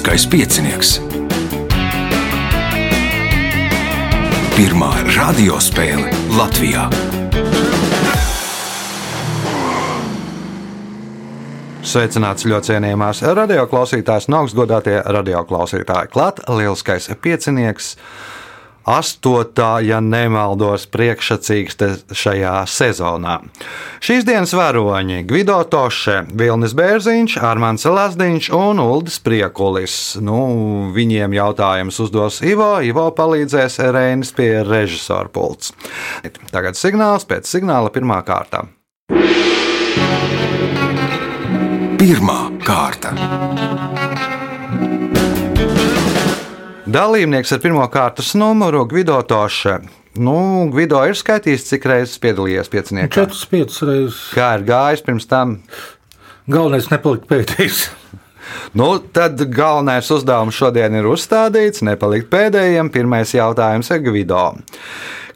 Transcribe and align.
Lieliskais 0.00 0.26
piecinieks. 0.32 0.90
Pirmā 4.56 4.88
radiospēle 5.12 6.08
Latvijā. 6.38 6.86
Sveicināts 11.84 12.48
ļoti 12.48 12.70
cienījamās 12.70 13.20
radioklausītājas 13.28 14.30
un 14.32 14.38
augstgadātie 14.40 14.96
radioklausītāji. 15.04 16.08
Klāt 16.16 16.40
lieliskais 16.48 17.10
piecinieks. 17.20 17.92
Astotā, 18.90 19.78
ja 19.86 20.00
nemaldos, 20.02 20.88
priekšsacīkste 20.90 21.90
šajā 22.16 22.54
sezonā. 22.66 23.36
Šīs 24.02 24.26
dienas 24.26 24.50
varoņi- 24.56 25.20
Gvido 25.30 25.60
Toše, 25.70 26.24
Vilnis 26.34 26.74
Bērziņš, 26.74 27.36
Armāns 27.38 27.86
Lazdiņš 27.86 28.50
un 28.56 28.82
Uldis 28.82 29.20
Priekulis. 29.22 29.94
Nu, 30.20 30.90
viņiem 30.96 31.30
jautājumus 31.38 32.00
uzdos 32.02 32.40
Ivo, 32.42 32.80
Ivo 32.82 33.10
palīdzēs 33.14 33.78
Reinis 33.92 34.32
pie 34.32 34.64
režisora 34.66 35.28
pults. 35.28 35.72
Tagad 36.50 36.74
signāls 36.74 37.24
pēc 37.24 37.46
signāla 37.46 37.94
pirmā 37.94 38.24
kārta. 38.26 38.66
Pirmā 42.00 42.40
kārta. 42.64 43.14
Dalībnieks 46.90 47.52
ar 47.54 47.60
pirmā 47.62 47.84
kārtas 47.92 48.32
numuru 48.34 48.80
Gvido 48.90 49.14
Toše. 49.22 49.76
Nu, 50.18 50.34
Gvido 50.72 50.98
ir 51.06 51.14
skaitījis, 51.14 51.68
cik 51.68 51.84
reizes 51.86 52.18
piedalījies 52.18 52.70
pieciniekā. 52.72 53.12
Četras, 53.14 53.44
piecas 53.46 53.76
reizes. 53.86 54.16
Kā 54.34 54.48
ir 54.58 54.64
gājis 54.66 55.04
pirms 55.06 55.28
tam? 55.30 55.52
Galvenais 56.50 56.90
nepalikt 56.90 57.30
pēdējais. 57.30 57.84
Nu, 58.74 58.96
tad 59.14 59.38
galvenais 59.54 60.08
uzdevums 60.10 60.56
šodien 60.56 60.96
ir 60.98 61.06
uzstādīts, 61.06 61.84
nepalikt 61.86 62.26
pēdējiem. 62.32 62.88
Pirmais 62.90 63.30
jautājums 63.36 63.92
ir 63.94 64.00
Gvido. 64.02 64.40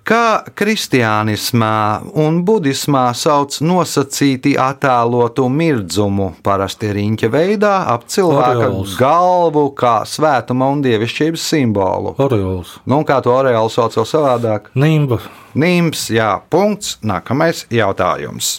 Kā 0.04 0.44
kristiānismā 0.52 2.04
un 2.20 2.42
budismā 2.44 3.06
sauc 3.16 3.54
nosacīti 3.64 4.50
attēlotu 4.60 5.46
mirdzumu, 5.48 6.26
parasti 6.44 6.90
riņķa 6.92 7.30
veidā, 7.32 7.70
ap 7.88 8.02
cilvēka 8.12 8.66
Oreols. 8.66 8.98
galvu, 9.00 9.62
kā 9.72 9.94
svētuma 10.04 10.68
un 10.74 10.82
dievišķības 10.84 11.46
simbolu? 11.48 12.12
Oreols. 12.20 12.74
Nu, 12.84 12.98
kā 13.08 13.16
to 13.24 13.32
Oreālu 13.32 13.72
sauc 13.72 13.96
vēl 13.96 14.04
savādāk? 14.10 14.68
Nimba. 14.76 15.22
Nims, 15.56 16.10
jā, 16.12 16.34
punkts. 16.52 16.98
Nākamais 17.00 17.64
jautājums. 17.72 18.58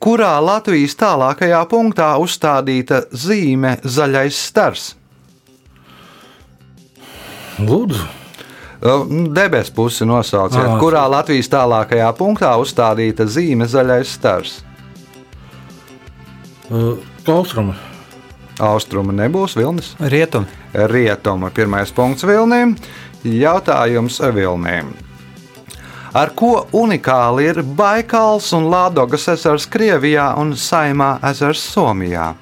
Kurā 0.00 0.32
Latvijas 0.40 0.96
tālākajā 0.96 1.60
punktā 1.68 2.14
uzstādīta 2.16 3.02
zīme 3.12 3.74
zaļais 3.84 4.40
stars? 4.48 4.86
Lūdzu. 7.60 8.19
Debesu 9.34 9.72
pusi 9.76 10.06
nosauciet, 10.08 10.64
Ā. 10.64 10.78
kurā 10.80 11.02
Latvijas 11.12 11.50
tālākajā 11.52 12.08
punktā 12.16 12.54
uzstādīta 12.56 13.26
zīme 13.28 13.68
zaļais 13.68 14.14
stars. 14.16 14.54
Uh, 16.70 16.96
Austrumi. 17.28 17.74
Austruma 18.60 19.12
nebūs 19.12 19.56
Vilnis. 19.58 19.92
Rietum. 20.00 20.46
Rietuma 20.72 21.50
pirmais 21.52 21.92
punkts 21.92 22.24
Vilnim. 22.24 22.76
Jautājums 23.24 24.20
Vilnim. 24.32 24.94
Ar 26.16 26.32
ko 26.34 26.66
unikāli 26.74 27.50
ir 27.52 27.60
Baikals 27.62 28.48
un 28.56 28.70
Lādogas 28.72 29.28
ezers 29.30 29.68
Krievijā 29.70 30.32
un 30.40 30.56
Saimā 30.58 31.18
ezers 31.30 31.60
Somijā? 31.74 32.32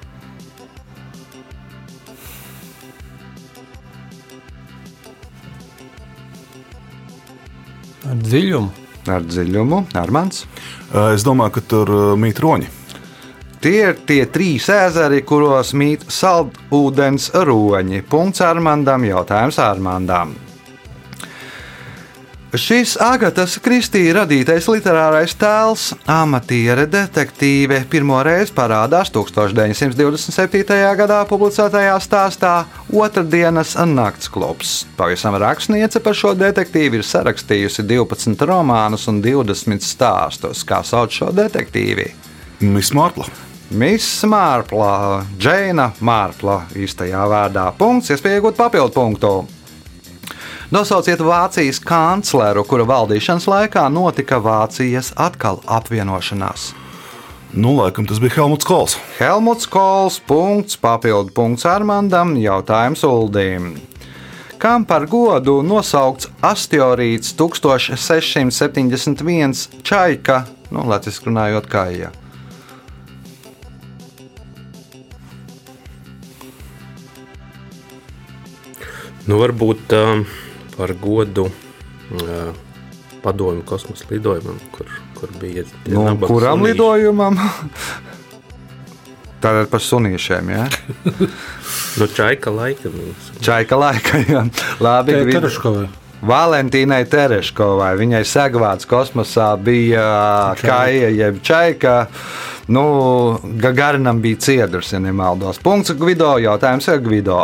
Ar 8.09 8.17
dziļumu. 8.25 8.69
Ar 9.09 9.23
dziļumu, 9.25 9.83
Armāns. 9.97 10.43
Es 11.13 11.23
domāju, 11.25 11.55
ka 11.55 11.65
tur 11.71 11.91
mīt 12.19 12.41
roņi. 12.41 12.67
Tie 13.59 13.75
ir 13.89 13.97
tie 14.07 14.21
trīs 14.31 14.69
ezeri, 14.71 15.21
kuros 15.27 15.73
mīt 15.77 16.05
saldūdens 16.13 17.29
roņi. 17.47 18.03
Punkts 18.09 18.41
Armandam, 18.45 19.03
jautājums 19.07 19.59
Armandam. 19.61 20.35
Šis 22.49 22.95
Agatas 22.97 23.59
Kristīna 23.61 24.23
radītais 24.23 24.65
literārais 24.65 25.35
tēls, 25.37 25.91
amatiere 26.09 26.87
detektīve, 26.89 27.83
pirmo 27.91 28.17
reizi 28.25 28.55
parādās 28.57 29.11
1927. 29.13 30.79
gadā 30.97 31.19
publicētajā 31.29 31.93
stāstā 32.01 32.53
Otradienas 32.89 33.75
nakts 33.85 34.31
klubs. 34.33 34.71
Pavisam 34.97 35.37
rakstniece 35.37 36.01
par 36.01 36.17
šo 36.17 36.33
detektīvu 36.39 36.97
ir 36.97 37.05
sarakstījusi 37.05 37.85
12 37.85 38.41
romānus 38.49 39.05
un 39.13 39.21
20 39.21 39.85
stāstus. 39.85 40.65
Kā 40.65 40.81
sauc 40.81 41.13
šo 41.13 41.29
detektīvi? 41.29 42.07
Miss 42.65 42.97
Mārpla. 42.97 43.29
Miss 43.77 44.25
Mārpla, 44.25 45.21
Džeina 45.37 45.91
Mārpla 46.01 46.63
īstajā 46.73 47.29
vārdā. 47.29 47.69
Punkts, 47.77 48.09
iespēja 48.09 48.41
iegūt 48.41 48.57
papildu 48.57 48.97
punktu. 48.97 49.37
Nosauciet 50.69 51.17
Vācijas 51.25 51.79
kancleru, 51.81 52.61
kura 52.61 52.83
valdīšanas 52.85 53.47
laikā 53.49 53.87
notika 53.89 54.37
Vācijas 54.37 55.09
atkal 55.17 55.57
apvienošanās. 55.65 56.77
Nu, 57.57 57.73
laikam 57.79 58.05
tas 58.05 58.19
bija 58.21 58.35
Helmuts 58.35 58.67
Kols. 58.69 58.93
Helmuts 59.17 59.65
Kols, 59.65 60.19
punkts, 60.21 60.77
papildu 60.77 61.33
punkts 61.33 61.65
Armandam, 61.65 62.37
jautājums 62.37 63.01
Uldīm. 63.01 63.81
Kam 64.61 64.85
par 64.85 65.09
godu 65.09 65.65
nosaukts 65.65 66.29
asteroīds 66.45 67.33
1671 67.39 69.81
Čaika, 69.81 70.45
nu, 70.69 70.85
latviešu 70.85 71.31
runājot, 71.31 71.65
kā 71.71 71.89
ja. 71.95 72.11
Nu, 79.25 79.41
varbūt 79.41 79.97
um, 79.97 80.29
par 80.79 80.95
godu 81.03 81.45
uh, 81.51 82.49
padomju 83.23 83.65
kosmosa 83.67 84.07
lidojumam, 84.09 84.57
kur, 84.71 84.87
kur 85.19 85.29
bija 85.41 85.65
tie 85.67 85.91
Nu, 85.93 86.05
nabaga 86.07 86.31
kuram 86.31 86.61
sunīši. 86.63 86.71
lidojumam? 86.71 87.39
Tātad 89.39 89.69
par 89.71 89.79
sunīšiem, 89.83 90.49
jā. 90.51 90.65
Nu, 91.99 92.07
čaika 92.11 92.51
laikam. 92.51 92.95
Čaika 93.43 93.77
laika, 93.79 94.19
jā. 94.27 94.41
Labi. 94.83 95.15
Tereškovai. 95.31 95.85
Valentīnai 96.27 97.05
Tereškovai. 97.07 97.93
Viņai 97.99 98.19
sagvāts 98.27 98.87
kosmosā 98.89 99.53
bija 99.63 100.03
kaija 100.59 101.07
jeb 101.15 101.39
čaika. 101.47 101.93
Nu, 102.67 102.83
Gagarinam 103.63 104.19
bija 104.21 104.41
ciedrs, 104.43 104.91
ja 104.91 104.99
nemaldos. 104.99 105.61
Punkts 105.63 105.95
Gvido, 105.95 106.33
jautājums 106.43 106.87
ir 106.91 106.99
Gvido. 107.07 107.39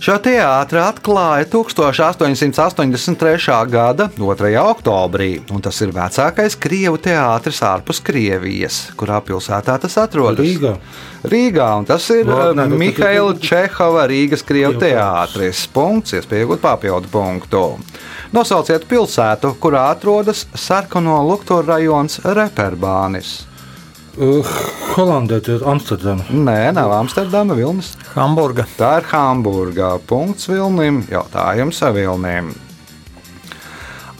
Šo 0.00 0.14
teātri 0.16 0.78
atklāja 0.80 1.44
1883. 1.52 3.56
gada 3.68 4.06
2. 4.14 4.52
oktobrī, 4.62 5.42
un 5.52 5.60
tas 5.60 5.76
ir 5.84 5.90
vecākais 5.92 6.56
krievu 6.56 6.96
teātris 7.04 7.60
ārpus 7.68 8.00
Krievijas. 8.00 8.78
Kurā 8.96 9.18
pilsētā 9.20 9.74
tas 9.82 9.98
atrodas? 10.00 10.40
Rīgā. 10.40 10.72
Rīgā, 11.28 11.66
un 11.82 11.88
tas 11.90 12.06
ir 12.14 12.24
Nē, 12.24 12.32
nē, 12.32 12.64
uh, 12.64 12.72
nu, 12.72 12.80
Mihaila 12.80 13.36
Čehova 13.44 14.06
Rīgas 14.08 14.40
Krievu 14.48 14.80
teātris. 14.80 15.66
Punkts, 15.68 16.16
iespēja 16.16 16.48
iegūt 16.48 16.64
papildu 16.64 17.12
punktu. 17.12 17.76
Nosauciet 18.32 18.88
pilsētu, 18.88 19.52
kurā 19.60 19.90
atrodas 19.92 20.46
Sarkano 20.56 21.20
Luktu 21.28 21.60
rajons 21.60 22.22
Reperbānis. 22.24 23.49
Uh, 24.20 24.44
Holandē 24.92 25.38
ir 25.48 25.62
Amsterdama. 25.64 26.26
Nē, 26.28 26.74
nav 26.76 26.90
Amsterdama 26.92 27.54
Vilnis. 27.56 27.94
Hamburga. 28.12 28.66
Tā 28.76 28.98
ir 29.00 29.06
Hamburgā. 29.08 29.94
Punkts 30.04 30.50
Vilnim. 30.50 30.98
Jautājums 31.08 31.78
Vilnim. 31.96 32.50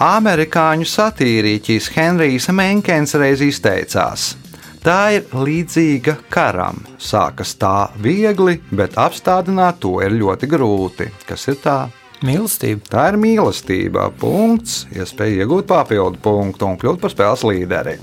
Amerikāņu 0.01 0.87
satīrīķis 0.89 1.91
Henrijs 1.93 2.49
Menkens 2.49 3.13
reiz 3.21 3.43
izteicās: 3.45 4.39
Tā 4.81 5.19
ir 5.19 5.27
līdzīga 5.37 6.17
karam. 6.33 6.81
Sākas 6.97 7.53
tā 7.61 7.91
viegli, 8.01 8.57
bet 8.73 8.97
apstādināt 8.97 9.83
to 9.85 9.99
ir 10.01 10.17
ļoti 10.17 10.49
grūti. 10.49 11.11
Kas 11.29 11.45
ir 11.53 11.61
tā? 11.61 11.91
Mīlestība. 12.25 12.89
Tā 12.89 13.05
ir 13.13 13.21
mīlestība. 13.21 14.09
Punkts. 14.17 14.87
Iespēja 14.97 15.45
iegūt 15.45 15.69
papildu 15.69 16.25
punktu 16.25 16.73
un 16.73 16.81
kļūt 16.81 17.05
par 17.05 17.13
spēles 17.13 17.45
līderi. 17.45 17.99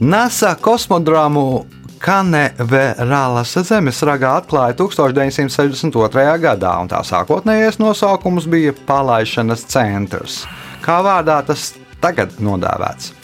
NASA 0.00 0.50
kosmodromu 0.60 1.64
Kaneverālas 1.96 3.54
zemesragā 3.64 4.34
atklāja 4.42 4.74
1962. 4.76 6.24
gadā, 6.42 6.72
un 6.84 6.90
tā 6.92 6.98
sākotnējais 7.00 7.78
nosaukums 7.80 8.44
bija 8.52 8.74
Palaišanas 8.86 9.64
centrs. 9.72 10.42
Kā 10.84 10.98
vārdā 11.00 11.38
tas 11.48 11.70
tagad 12.04 12.36
nodēvēts? 12.36 13.14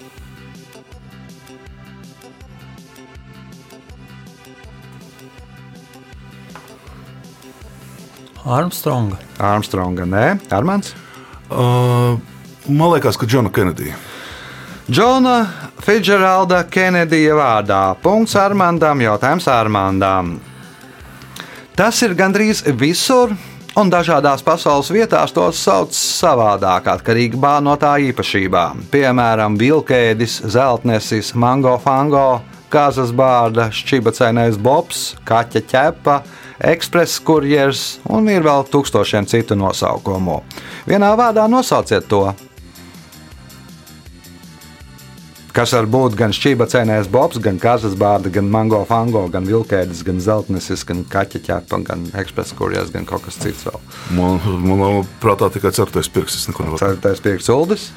Armstronga. 8.49 9.21
Armstronga, 9.39 10.09
nē, 10.09 10.25
Armāns. 10.57 10.97
Uh, 11.53 12.17
man 12.67 12.97
liekas, 12.97 13.21
ka 13.21 13.29
Džona 13.29 13.53
Kenedija. 13.53 14.01
Džona 14.91 15.47
Fidžeralda 15.79 16.65
Kenedija 16.67 17.37
vārdā. 17.39 17.83
Punkts 18.03 18.35
Armandam, 18.35 18.99
jautājums 19.01 19.47
Armandam. 19.47 20.35
Tas 21.79 22.03
ir 22.03 22.17
gandrīz 22.19 22.65
visur, 22.81 23.31
un 23.79 23.93
dažādās 23.93 24.43
pasaules 24.43 24.91
vietās 24.91 25.33
tos 25.33 25.63
sauc 25.63 25.95
savādāk, 25.95 26.91
atkarīgi 26.97 27.39
no 27.63 27.77
tā 27.79 27.95
īpašībām. 28.11 28.89
Piemēram, 28.91 29.57
vilkēdis, 29.57 30.43
zeltnesis, 30.51 31.33
mango 31.35 31.79
fango, 31.79 32.43
kazas 32.69 33.13
bārda, 33.15 33.71
šķibacainais 33.71 34.59
bobs, 34.59 35.15
kaķa 35.25 35.63
ķepa, 35.63 36.23
ekspress 36.59 37.21
kurjers 37.23 38.01
un 38.11 38.29
ir 38.29 38.43
vēl 38.43 38.67
tūkstošiem 38.67 39.31
citu 39.31 39.55
nosaukumu. 39.55 40.43
Vienā 40.91 41.15
vārdā 41.17 41.47
nosauciet 41.47 42.11
to. 42.11 42.27
Kas 45.53 45.75
var 45.77 45.85
būt 45.93 46.15
gan 46.17 46.33
šķībacenējs 46.33 47.11
bobs, 47.13 47.37
gan 47.45 47.59
kazas 47.61 47.93
bārda, 48.01 48.31
gan 48.33 48.47
mango 48.49 48.79
fango, 48.89 49.27
gan 49.29 49.45
vilkēdis, 49.45 50.01
gan 50.07 50.21
zeltnesis, 50.25 50.81
gan 50.89 51.03
kaķa 51.13 51.43
ķepa, 51.45 51.81
gan 51.85 52.07
ekspresa 52.23 52.57
kurjās, 52.57 52.89
gan 52.95 53.05
kaut 53.09 53.27
kas 53.27 53.37
cits 53.43 53.67
vēl. 53.69 53.83
Man, 54.17 54.41
man 54.65 55.03
prātā 55.21 55.51
tikai 55.53 55.75
certais 55.77 56.09
pirksts. 56.09 56.41
Es 56.41 56.49
neko 56.49 56.65
nevaru. 56.71 56.81
Ceturtais 56.81 57.21
piekts 57.21 57.51
uldis. 57.53 57.91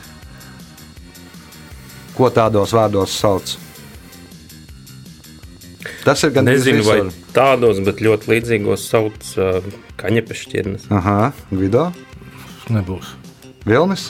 Ko 2.18 2.28
tādos 2.32 2.76
vārdos 2.76 3.16
sauc? 3.24 3.56
Tas 6.06 6.22
ir 6.28 6.36
gan 6.36 6.46
Nezinu, 6.52 6.84
vai 6.86 7.00
visur. 7.06 7.24
tādos, 7.34 7.80
bet 7.88 8.04
ļoti 8.04 8.30
līdzīgos 8.34 8.84
sauc 8.92 9.16
uh, 9.40 9.64
kaņepešķirnes. 10.04 10.90
Aha, 10.94 11.32
Vido, 11.56 11.88
Nebūs. 12.70 13.16
Vilnis. 13.66 14.10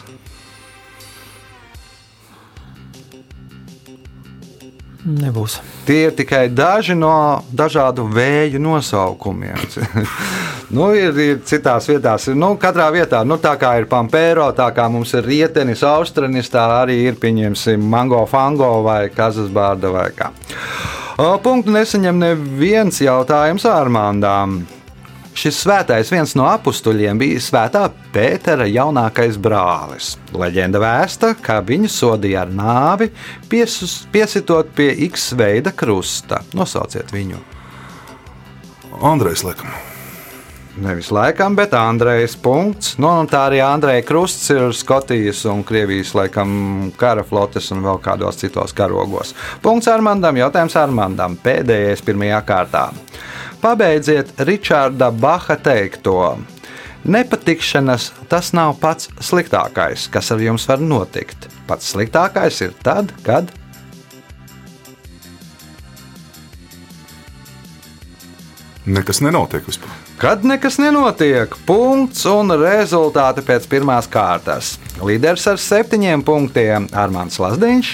Nebūs. 5.06 5.60
Tie 5.86 6.07
ir 6.07 6.13
tikai 6.18 6.48
daži 6.50 6.96
no 6.98 7.44
dažādu 7.54 8.07
vēju 8.10 8.57
nosaukumiem. 8.57 9.60
nu, 10.75 10.88
ir, 10.98 11.13
ir 11.22 11.44
citās 11.46 11.86
vietās, 11.92 12.25
nu, 12.34 12.56
katrā 12.57 12.88
vietā, 12.96 13.22
nu, 13.22 13.38
tā 13.42 13.54
kā 13.62 13.75
ir 13.78 13.86
pampēro, 13.92 14.48
tā 14.57 14.72
kā 14.74 14.88
mums 14.90 15.13
ir 15.13 15.28
rietenis, 15.30 15.86
austrunis, 15.86 16.50
tā 16.50 16.66
arī 16.80 17.04
ir, 17.06 17.19
pieņemsim, 17.22 17.86
mango 17.86 18.24
fango 18.30 18.80
vai 18.86 19.04
kazas 19.13 19.52
bārda 19.54 19.94
vai 19.94 20.07
kā. 20.18 20.31
O, 21.22 21.36
Punktu 21.40 21.72
nesaņem 21.75 22.25
neviens 22.25 22.98
jautājums 23.06 23.69
Armāndām. 23.69 24.63
Šis 25.36 25.58
svētais 25.66 26.08
viens 26.14 26.32
no 26.40 26.46
apstuļiem 26.48 27.20
bija 27.20 27.42
Svētā 27.44 27.82
Pētera 28.16 28.64
jaunākais 28.72 29.36
brālis. 29.36 30.14
Leģenda 30.32 30.80
vēsta, 30.80 31.34
ka 31.44 31.58
viņu 31.66 31.92
sodīja 31.92 32.46
ar 32.46 32.54
nāvi, 32.56 33.10
piesus, 33.52 33.98
piesitot 34.14 34.72
pie 34.78 34.94
X 35.10 35.34
veida 35.36 35.76
krusta. 35.76 36.40
Nosauciet 36.56 37.12
viņu. 37.12 37.42
Andrejs 39.04 39.44
Lekam. 39.44 39.76
Nevis 40.76 41.08
laikam, 41.12 41.56
bet 41.56 41.74
Andrejas 41.74 42.34
punkts. 42.36 42.98
Nu, 43.00 43.08
un 43.22 43.30
tā 43.32 43.46
arī 43.48 43.62
Andreja 43.64 44.04
krusts 44.04 44.50
ir 44.52 44.74
Skotijas 44.76 45.46
un 45.48 45.62
Krievijas 45.64 46.12
laikam 46.18 46.50
kara 47.00 47.24
flotes 47.24 47.70
un 47.72 47.84
vēl 47.86 48.02
kādos 48.04 48.42
citos 48.42 48.76
karogos. 48.76 49.32
Punkts 49.64 49.88
Armandam, 49.88 50.36
jautājums 50.36 50.76
Armandam. 50.80 51.38
Pēdējais 51.44 52.04
pirmajā 52.04 52.42
kārtā. 52.48 52.90
Pabeidziet 53.66 54.34
Ričarda 54.38 55.12
Baha 55.12 55.56
teikto. 55.58 56.38
Nepatikšanas 57.04 58.12
tas 58.30 58.52
nav 58.54 58.76
pats 58.78 59.10
sliktākais, 59.26 60.04
kas 60.14 60.30
ar 60.30 60.44
jums 60.44 60.68
var 60.70 60.84
notikt. 60.86 61.48
Pats 61.66 61.90
sliktākais 61.96 62.62
ir 62.62 62.76
tad, 62.86 63.10
kad 63.26 63.50
Nekas 68.86 69.24
nenotiek 69.26 69.66
vispār. 69.66 69.98
Kad 70.22 70.46
nekas 70.46 70.78
nenotiek, 70.78 71.58
punkts 71.66 72.22
un 72.30 72.54
rezultāti 72.62 73.42
pēc 73.50 73.66
pirmās 73.66 74.06
kārtas. 74.06 74.76
Līderis 75.04 75.44
ar 75.52 75.58
septiņiem 75.60 76.22
punktiem 76.24 76.86
Armāns 76.96 77.36
Lasdiņš, 77.42 77.90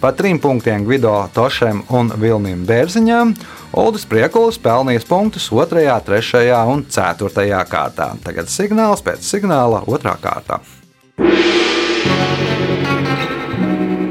pa 0.00 0.08
trim 0.16 0.38
punktiem 0.40 0.86
Gvido 0.86 1.12
Tošem 1.36 1.82
un 1.92 2.08
Vilnim 2.16 2.62
Bērziņam. 2.64 3.34
Uldis 3.76 4.06
Priekulis 4.08 4.56
pelnījis 4.64 5.04
punktus 5.04 5.50
2, 5.52 5.66
3 6.06 6.54
un 6.72 6.86
4 6.88 7.58
kārtā. 7.68 8.08
Tagad 8.24 8.48
signāls 8.48 9.04
pēc 9.04 9.26
signāla 9.28 9.82
2 9.84 10.14
kārtā. 10.22 10.62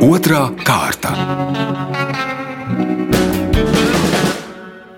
Otra 0.06 0.44
kārta. 0.62 1.16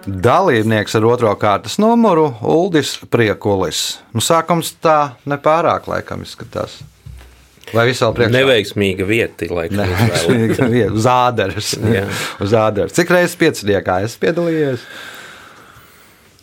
Dalībnieks 0.08 1.00
ar 1.00 1.08
otro 1.08 1.32
kārtas 1.40 1.80
numuru- 1.80 2.28
Uldis 2.58 2.98
Priekulis. 3.08 4.02
Nu, 4.12 4.20
sākums 4.20 4.76
tā 4.84 5.16
nepārāk 5.24 5.88
laikam 5.88 6.28
izskatās. 6.28 6.82
Vai 7.76 7.84
visā 7.90 8.08
priekšā? 8.16 8.32
Neveiksmīga 8.32 9.06
vieta, 9.08 9.48
laikam, 9.52 9.84
izvēle. 9.84 10.88
Uz 10.98 11.08
ādaras. 11.12 11.74
Uz 12.44 12.56
ādaras. 12.56 12.96
Cik 12.96 13.12
reizes 13.12 13.36
pieciniekā 13.40 14.00
es 14.08 14.16
piedalījos? 14.22 14.86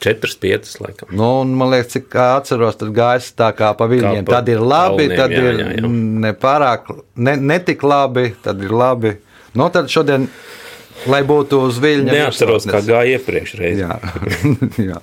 Četras, 0.05 0.35
piecas, 0.37 0.75
laikam. 0.82 1.09
Nu, 1.17 1.29
man 1.49 1.71
liekas, 1.73 1.94
cik 1.94 2.12
atceros, 2.21 2.76
tad 2.76 2.91
gājis 2.93 3.31
tā 3.38 3.49
kā 3.56 3.71
pa 3.79 3.88
viļņiem. 3.88 4.26
Tad 4.29 4.50
ir 4.53 4.61
labi, 4.61 5.06
kalniem, 5.09 5.17
tad 5.17 5.32
jā, 5.32 5.41
ir 5.41 5.62
jā, 5.62 5.69
jā. 5.79 5.93
nepārāk, 6.26 6.91
ne, 7.17 7.37
netik 7.41 7.87
labi, 7.87 8.27
tad 8.44 8.61
ir 8.61 8.75
labi. 8.77 9.15
Nu, 9.56 9.70
tad 9.73 9.88
šodien, 9.88 10.27
lai 11.09 11.23
būtu 11.25 11.62
uz 11.70 11.81
viļņa. 11.81 12.11
Neatceros, 12.11 12.69
kā 12.69 12.85
gāja 12.85 13.17
iepriekš 13.17 13.56
reizē. 13.62 13.94
Jā, 13.97 14.19
jā. 14.91 15.00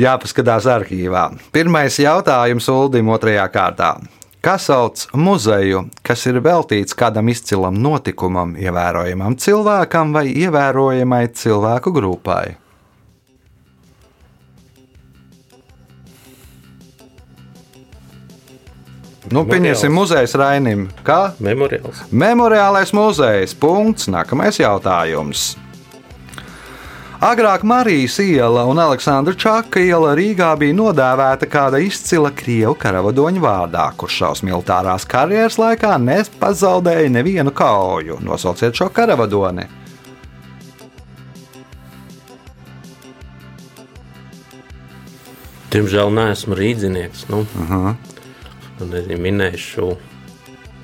Jāpaskatās 0.00 0.66
arhīvā. 0.70 1.28
Pirmais 1.54 2.02
jautājums 2.02 2.66
Uldim 2.72 3.14
otrajā 3.14 3.46
kārtā. 3.54 3.94
Kā 4.40 4.54
sauc 4.56 5.02
muzeju, 5.12 5.82
kas 6.00 6.22
ir 6.30 6.38
veltīts 6.40 6.96
kādam 6.96 7.28
izcilam 7.28 7.76
notikumam, 7.76 8.54
ievērojamam 8.56 9.36
cilvēkam 9.36 10.14
vai 10.16 10.30
ievērojamai 10.32 11.26
cilvēku 11.36 11.92
grupai? 11.92 12.56
Nu, 19.30 19.44
pieņemsim 19.46 19.92
muzejs 19.94 20.32
Rainim. 20.40 20.88
Kā? 21.06 21.34
Memoriāls. 21.44 22.00
Memoriālais 22.10 22.90
muzejs. 22.96 23.52
Punkts. 23.60 24.08
Nākamais 24.10 24.56
jautājums. 24.58 25.52
Agrāk 27.20 27.66
Marijas 27.68 28.14
iela 28.18 28.62
un 28.64 28.78
Aleksandra 28.80 29.34
Čaka 29.36 29.76
iela 29.84 30.14
Rīgā 30.16 30.54
bija 30.56 30.72
nodēvēta 30.72 31.44
kāda 31.52 31.76
izcila 31.84 32.30
krievu 32.32 32.72
karavadoņa 32.80 33.42
vārdā, 33.44 33.82
kurš 34.00 34.22
savas 34.22 34.40
militārās 34.40 35.04
karjeras 35.04 35.58
laikā 35.60 35.98
nepazaudēja 36.00 37.12
nevienu 37.12 37.52
kauju. 37.52 38.16
Nosauciet 38.24 38.72
šo 38.80 38.88
karavadoni. 38.88 39.68
Diemžēl 45.76 46.16
neesmu 46.16 46.56
rīznieks. 46.56 47.28
Nu, 47.28 47.44
uh 47.44 47.70
-huh. 47.70 47.94
Nezinu, 48.80 49.20
minēšu 49.20 49.96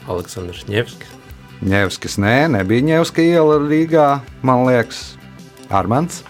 Aleksandrs 0.04 0.68
Ņevskis. 0.68 1.16
Ņevskis, 1.64 2.20
nē, 2.20 2.48
nebija 2.52 2.84
Ņevska 2.84 3.22
iela 3.24 3.56
Rīgā, 3.56 4.18
man 4.42 4.66
liekas, 4.66 5.15
Armāns. 5.70 6.22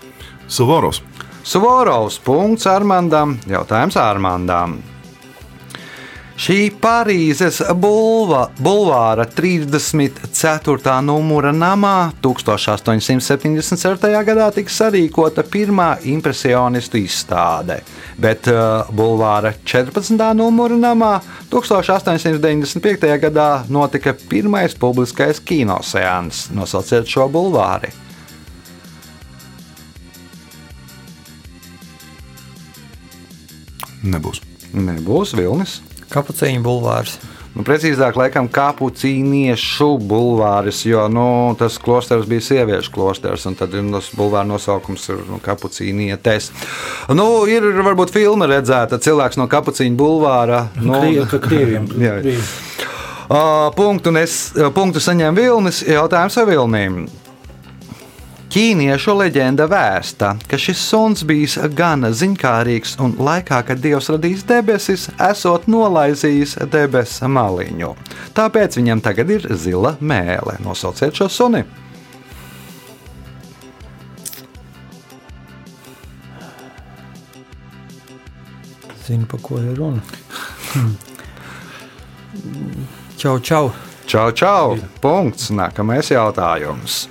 Savaros. 0.49 1.03
Suvorovs 1.47 2.19
punkts 2.27 2.67
Armandam, 2.67 3.37
jautājums 3.47 3.95
Armandam. 4.03 4.81
Šī 6.37 6.67
Parīzes 6.83 7.63
bulva, 7.81 8.43
bulvāra 8.61 9.25
34. 9.31 10.97
numura 11.07 11.49
namā 11.55 12.11
1877. 12.21 14.11
gadā 14.27 14.51
tika 14.53 14.75
sarīkota 14.75 15.47
pirmā 15.49 15.95
impresionistu 16.13 16.99
izstāde, 17.01 17.79
bet 18.21 18.51
uh, 18.53 18.91
bulvāra 18.93 19.55
14. 19.65 20.19
numura 20.37 20.77
namā 20.77 21.13
1895. 21.49 23.07
gadā 23.23 23.53
notika 23.73 24.13
pirmais 24.29 24.75
publiskais 24.77 25.41
kinoseans. 25.41 26.51
Nosauciet 26.53 27.09
šo 27.09 27.31
bulvāri! 27.33 28.06
Nebūs. 34.05 34.43
Nebūs 34.77 35.33
Vilnis. 35.39 35.81
Kapucīņu 36.13 36.63
bulvārs. 36.65 37.17
Nu, 37.57 37.65
precīzāk, 37.65 38.19
laikam, 38.21 38.51
kapucīniešu 38.53 39.87
bulvāris, 40.05 40.83
jo 40.85 41.07
nu, 41.09 41.25
tas 41.57 41.79
klosters 41.81 42.27
bija 42.29 42.45
sieviešu 42.45 42.93
klosters, 42.93 43.47
un 43.49 43.57
tad 43.57 43.73
nu, 43.81 43.95
tas 43.97 44.11
bulvāra 44.13 44.45
nosaukums 44.45 45.09
ir 45.09 45.23
nu, 45.25 45.39
kapucīnietes. 45.41 46.51
Nu, 47.17 47.47
ir 47.49 47.65
varbūt 47.81 48.13
filma 48.13 48.51
redzēta 48.51 49.01
cilvēks 49.01 49.41
no 49.41 49.49
kapucīņa 49.49 49.97
bulvāra. 49.97 50.67
Nu, 50.77 51.01
Krie, 51.01 51.25
ka 51.33 51.41
krieviem 51.49 51.89
Jā. 52.07 52.19
bija. 52.27 52.45
Uh, 53.27 53.73
punktu, 53.75 54.13
nes, 54.15 54.37
punktu 54.77 55.01
saņem 55.03 55.41
Vilnis. 55.41 55.81
Jautājums 55.89 56.37
ar 56.37 56.53
Vilniem. 56.53 57.07
Ķīniešu 58.57 59.13
leģenda 59.19 59.67
vēsta, 59.69 60.31
ka 60.49 60.57
šis 60.57 60.81
suns 60.81 61.21
bijis 61.29 61.59
gan 61.77 62.07
ziņkārīgs 62.09 62.95
un 63.05 63.11
laikā, 63.21 63.59
kad 63.69 63.83
dievs 63.85 64.07
radīs 64.09 64.47
debesis, 64.49 65.03
esot 65.21 65.67
nolaizījis 65.69 66.55
debesu 66.73 67.29
maliņu. 67.29 67.91
Tāpēc 68.33 68.79
viņam 68.79 69.03
tagad 69.05 69.35
ir 69.35 69.45
zila 69.61 69.91
mēlē. 70.01 70.55
Nosauciet 70.65 71.13
šo 71.21 71.29
suni. 71.29 71.61
Zinu, 79.05 79.29
pa 79.29 79.43
ko 79.45 79.61
ir 79.61 79.77
runa. 79.77 80.01
Čau, 83.21 83.37
čau. 83.37 83.69
Čau, 84.09 84.31
čau! 84.33 84.81
Punkts. 85.05 85.53
Nākamais 85.53 86.09
jautājums. 86.15 87.05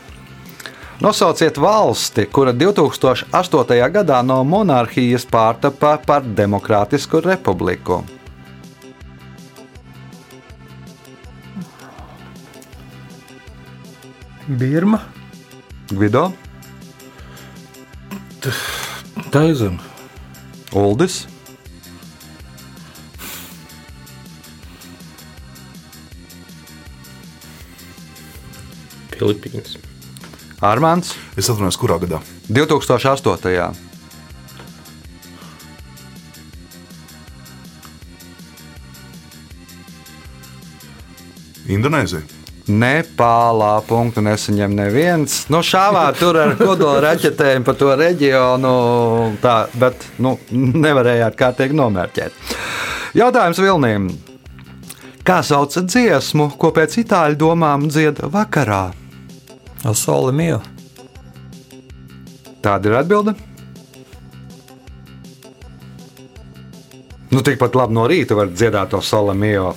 Nosauciet 1.01 1.57
valsti, 1.61 2.23
kura 2.31 2.53
2008. 2.53 3.89
gadā 3.91 4.21
no 4.23 4.37
monarhijas 4.47 5.25
pārtapa 5.27 5.97
par 6.05 6.23
demokrātisku 6.23 7.19
republiku. 7.25 8.03
Birma. 14.47 15.01
Gvido, 15.91 16.31
Taizem. 19.31 19.79
Uldis, 20.73 21.25
Filipīnas. 29.15 29.94
Armāns 30.65 31.13
Es 31.37 31.49
atvainojos, 31.51 31.77
kurā 31.77 31.99
gadā? 32.01 32.21
2008. 32.49 33.75
Indonēzija. 41.65 42.21
Nepālā 42.65 43.75
punktu 43.85 44.23
nesaņem 44.25 44.73
neviens. 44.73 45.37
Nu, 45.53 45.61
šāvā 45.65 46.07
tur 46.17 46.39
ar 46.41 46.55
kodola 46.57 47.11
raķetēm 47.11 47.65
pa 47.65 47.75
to 47.77 47.91
reģionu, 47.97 48.71
tā, 49.41 49.57
bet 49.77 50.07
nu, 50.21 50.33
nevarējāt 50.85 51.37
kārtīgi 51.37 51.77
nomērķēt. 51.77 52.55
Jautājums 53.17 53.61
Vilniem. 53.61 54.09
Kā 55.25 55.39
sauc 55.45 55.77
dziesmu, 55.77 56.51
ko 56.61 56.73
pēc 56.73 56.99
itāļu 57.05 57.41
domām 57.45 57.89
dzied 57.89 58.25
vakarā? 58.33 59.04
Asoli 59.85 60.33
mīl. 60.33 60.61
Tāda 62.65 62.89
ir 62.89 62.97
atbilde. 62.97 63.35
Nu, 67.29 67.43
tikpat 67.43 67.75
labi 67.75 67.93
no 67.97 68.05
rīta 68.09 68.37
var 68.37 68.49
dziedāt 68.53 68.93
to 68.93 69.01
solamio. 69.03 69.73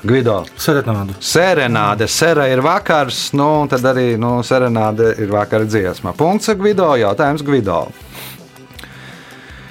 Gvido. 0.00 0.38
Serenādu. 0.56 1.12
Serenāde, 1.20 2.06
sera 2.08 2.46
ir 2.48 2.62
vakars, 2.64 3.34
nu, 3.36 3.48
un 3.64 3.68
tad 3.68 3.84
arī 3.90 4.14
nu, 4.20 4.38
serenāde 4.46 5.10
ir 5.20 5.28
vakara 5.28 5.66
dziesma. 5.68 6.14
Punkts 6.16 6.48
Gvido, 6.56 6.88
jautājums 6.96 7.44
Gvido. 7.44 7.82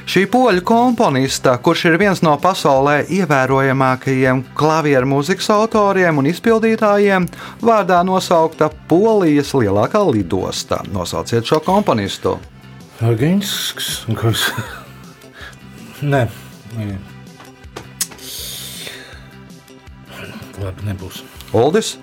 Šī 0.10 0.24
poļu 0.26 0.64
komponista, 0.66 1.52
kurš 1.62 1.84
ir 1.86 1.96
viens 2.02 2.24
no 2.26 2.32
pasaulē 2.42 3.04
ievērojamākajiem 3.14 4.40
klavieru 4.58 5.06
mūzikas 5.12 5.52
autoriem 5.54 6.18
un 6.18 6.26
izpildītājiem, 6.32 7.28
vārdā 7.62 8.00
nosaukta 8.08 8.72
Polijas 8.90 9.54
lielākā 9.54 10.02
lidosta. 10.10 10.82
Nosauciet 10.90 11.46
šo 11.46 11.62
komponistu. 11.62 12.40
Argīnsks. 13.06 13.92
Nē, 16.02 16.26
nē. 16.74 16.90
Labi, 20.58 20.90
nebūs. 20.90 21.22
Uldis, 21.54 22.00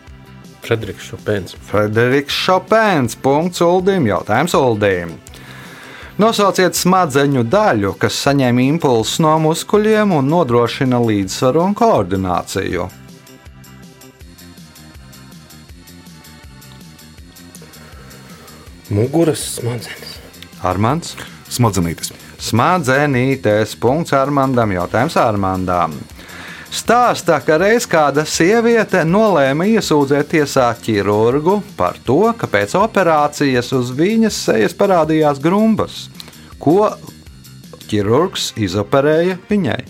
Frederiks 0.62 1.10
Šopens. 1.10 1.58
Frederiks 1.66 2.38
Šopēns. 2.46 3.18
Punkts 3.18 3.66
Uldim, 3.66 4.06
jautājums 4.14 4.54
Uldim. 4.54 5.18
Nosauciet 6.16 6.72
smadzeņu 6.72 7.42
daļu, 7.52 7.90
kas 8.00 8.16
saņem 8.24 8.56
impulsus 8.62 9.18
no 9.20 9.34
muskuļiem 9.44 10.14
un 10.16 10.30
nodrošina 10.32 10.96
līdzsvaru 11.02 11.60
un 11.60 11.76
koordināciju. 11.76 12.86
Muguras 18.96 19.44
smadzenes. 19.58 20.16
Armāns. 20.64 21.12
Smadzenītes. 21.52 22.14
Smadzenītes. 22.40 23.76
Punkts 23.76 24.16
Armandam. 24.16 24.72
Jautājums 24.72 25.20
Armandam. 25.20 26.00
Stāsta, 26.66 27.38
ka 27.46 27.56
reiz 27.62 27.86
kāda 27.86 28.24
sieviete 28.26 29.04
nolēma 29.06 29.68
iesūdzēt 29.70 30.32
tiesā 30.34 30.68
ķirurgu 30.82 31.60
par 31.78 31.98
to, 32.06 32.20
ka 32.38 32.50
pēc 32.50 32.74
operācijas 32.78 33.70
uz 33.76 33.92
viņas 33.94 34.40
sejas 34.48 34.74
parādījās 34.76 35.42
grumbas. 35.42 36.06
Ko 36.58 36.90
ķirurgs 37.86 38.52
izoperēja 38.58 39.38
viņai? 39.50 39.82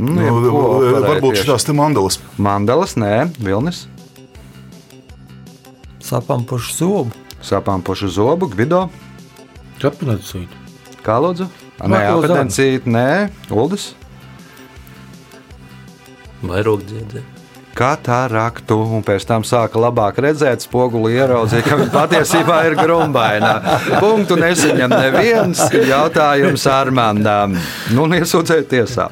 Nu, 0.00 0.14
Nu, 0.40 0.79
tieši. 1.20 1.44
šīs 1.50 1.74
mandelas. 1.76 2.18
Mandelas, 2.38 2.96
nē, 2.96 3.28
Vilnis, 3.38 3.86
Sapām 6.00 6.42
pušu 6.44 6.72
zobu. 6.74 7.10
sapām 7.42 7.82
pušu 7.82 8.08
zobu, 8.08 8.48
Gvido, 8.50 8.88
Apnacīt. 9.80 10.48
kā 11.04 11.16
lūdzu? 11.20 11.46
Nē, 11.80 12.00
apetencīt, 12.12 12.84
nē, 12.84 13.30
Uldis. 13.50 13.94
Vairāk 16.42 16.82
dziedzē. 16.88 17.22
Kataraktu, 17.80 18.76
un 18.96 19.04
pēc 19.06 19.24
tam 19.24 19.44
sāka 19.46 19.80
labāk 19.80 20.18
redzēt, 20.20 20.66
spoguli 20.66 21.14
ieraudzīja, 21.16 21.64
ka 21.64 21.78
viņa 21.80 21.92
patiesībā 21.94 22.58
ir 22.68 22.76
grumbaina. 22.76 23.54
Punktu 24.02 24.36
nesaņem 24.36 24.92
neviens 24.92 25.62
jautājums 25.72 26.66
Armandām. 26.68 27.56
Nu, 27.94 28.04
un 28.04 28.18
iesūdzēt 28.18 28.68
tiesā. 28.68 29.08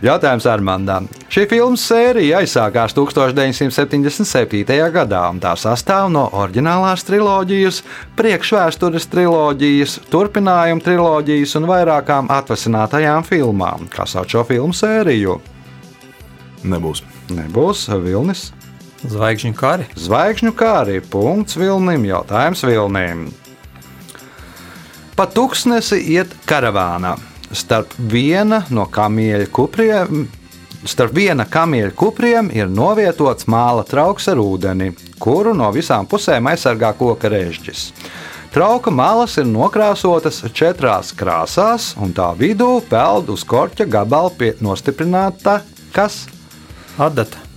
Jautājums 0.00 0.46
Armandām. 0.48 1.10
Šī 1.28 1.44
filmu 1.50 1.76
sērija 1.76 2.40
aizsākās 2.40 2.96
1977. 2.96 4.80
gadā, 4.96 5.26
un 5.28 5.44
tā 5.44 5.52
sastāv 5.60 6.08
no 6.14 6.24
oriģinālās 6.40 7.04
triloģijas, 7.04 7.82
priekšvēstures 8.16 9.10
triloģijas, 9.12 10.00
turpinājuma 10.08 10.88
triloģijas 10.88 11.56
un 11.60 11.68
vairākām 11.68 12.32
atvasinātajām 12.32 13.28
filmām. 13.28 13.90
Kā 13.92 14.08
sauc 14.08 14.32
šo 14.32 14.48
filmu 14.48 14.72
sēriju? 14.72 15.36
Nebūs. 16.60 17.02
Nebūs 17.32 17.86
Vilnis. 18.02 18.50
Zvaigžņu 19.00 19.54
kari. 19.56 19.86
Zvaigžņu 19.96 20.52
kārī, 20.56 20.98
punkts 21.00 21.56
Vilnim, 21.56 22.04
jautājums 22.04 22.64
Vilnim. 22.68 23.30
Pa 25.16 25.24
tūkstnesi 25.28 26.02
iet 26.12 26.34
karavānā. 26.48 27.14
Starp 27.56 27.96
viena 28.12 28.60
no 28.70 28.84
kamieļa 28.92 29.48
kupriem, 29.50 30.26
starp 30.84 31.16
viena 31.16 31.48
kamieļa 31.48 31.94
kupriem 31.98 32.52
ir 32.54 32.68
novietots 32.70 33.48
māla 33.50 33.82
trauks 33.88 34.28
ar 34.30 34.38
ūdeni, 34.40 34.92
kuru 35.18 35.56
no 35.56 35.72
visām 35.74 36.06
pusēm 36.06 36.52
aizsargā 36.52 36.92
koka 37.00 37.32
režģis. 37.32 37.88
Trauka 38.52 38.92
malas 38.92 39.36
ir 39.40 39.48
nokrāsotas 39.48 40.42
četrās 40.52 41.14
krāsās, 41.16 41.92
un 41.96 42.12
tā 42.12 42.32
vidū 42.36 42.80
peld 42.90 43.30
uz 43.32 43.44
korķa 43.48 43.86
gabala 43.88 44.32
pie 44.36 44.56
nostiprināta 44.60 45.60
kas? 45.92 46.26
Adata. 46.98 47.50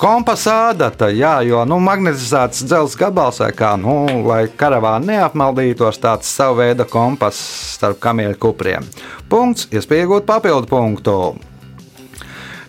Kompasādata, 0.00 1.10
jā, 1.12 1.34
jo 1.44 1.60
nu, 1.68 1.76
magnetizēts 1.84 2.62
dzelzceļa 2.64 3.00
gabals, 3.02 3.40
vai 3.42 3.50
kā, 3.52 3.74
nu, 3.76 4.06
lai 4.24 4.46
karavāni 4.48 5.10
neapmaldītos, 5.12 5.98
tāds 6.00 6.30
savu 6.32 6.62
veidu 6.62 6.86
kompass 6.88 7.42
starp 7.74 7.98
kamieļu 8.00 8.38
kupriem. 8.40 8.86
Punkts, 9.28 9.68
iespējot 9.68 10.24
papildu 10.24 10.70
punktu. 10.70 11.16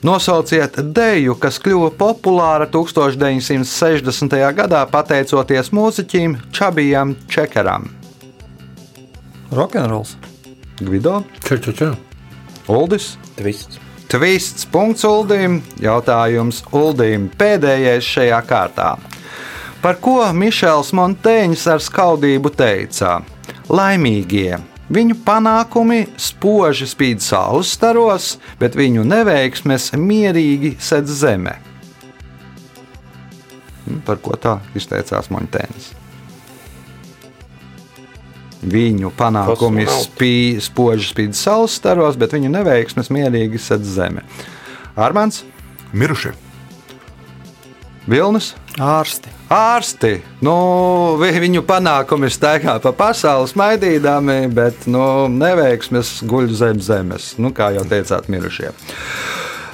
Nosauciet 0.03 0.75
deju, 0.91 1.37
kas 1.39 1.61
kļuva 1.63 1.93
populāra 1.95 2.67
1960. 2.67 4.35
gadā 4.57 4.81
pateicoties 4.91 5.71
mūziķim 5.71 6.35
Čabijam 6.51 7.13
Čekaram. 7.31 7.85
Rokenrols. 9.55 10.17
Gvido, 10.81 11.21
Čau, 11.45 11.61
čau, 11.63 11.77
čau. 11.77 11.93
Uldis, 12.67 13.13
Tvists. 13.37 13.90
Tvists, 14.11 14.65
punkts 14.67 15.05
Uldim, 15.07 15.61
jautājums 15.79 16.57
Uldim 16.75 17.29
pēdējais 17.39 18.03
šajā 18.03 18.39
kārtā. 18.43 18.89
Par 19.79 20.01
ko 20.03 20.25
Mišels 20.35 20.89
Montēņš 20.99 21.63
ar 21.71 21.79
skaudību 21.79 22.51
teica? 22.51 23.21
Laimīgie! 23.71 24.59
Viņu 24.91 25.15
panākumi 25.23 26.01
spoži 26.19 26.89
spīd 26.91 27.23
saules 27.23 27.71
staros, 27.71 28.33
bet 28.59 28.75
viņu 28.75 29.07
neveiksmes 29.07 29.93
mierīgi 29.95 30.73
sedz 30.83 31.15
zeme. 31.23 31.55
Par 34.03 34.19
ko 34.19 34.35
tā 34.35 34.57
izteicās 34.75 35.31
Montēns? 35.31 35.93
Viņu 38.61 39.09
panākumi 39.17 39.87
spī, 39.89 40.61
spoži 40.61 41.07
spīd 41.09 41.33
saules 41.33 41.73
staros, 41.79 42.15
bet 42.15 42.31
viņu 42.35 42.51
neveiksmes 42.53 43.09
mierīgi 43.09 43.57
sedz 43.59 43.95
zeme. 43.97 44.21
Armāns, 44.95 45.41
Mirušie. 45.93 46.31
Vilnis, 48.07 48.53
Ārsti. 48.81 49.29
ārsti. 49.49 50.21
Nu, 50.41 51.17
vi- 51.21 51.39
viņu 51.39 51.61
panākumi 51.67 52.29
staigā 52.33 52.79
pa 52.81 52.91
pasauli 52.91 53.47
smaidīdami, 53.47 54.49
bet 54.53 54.87
nu, 54.87 55.27
neveiksmes 55.27 56.21
guļ 56.23 56.49
zem 56.53 56.79
zemes. 56.81 57.37
Nu, 57.37 57.51
kā 57.51 57.73
jau 57.75 57.83
teicāt, 57.85 58.27
mirušie. 58.27 58.71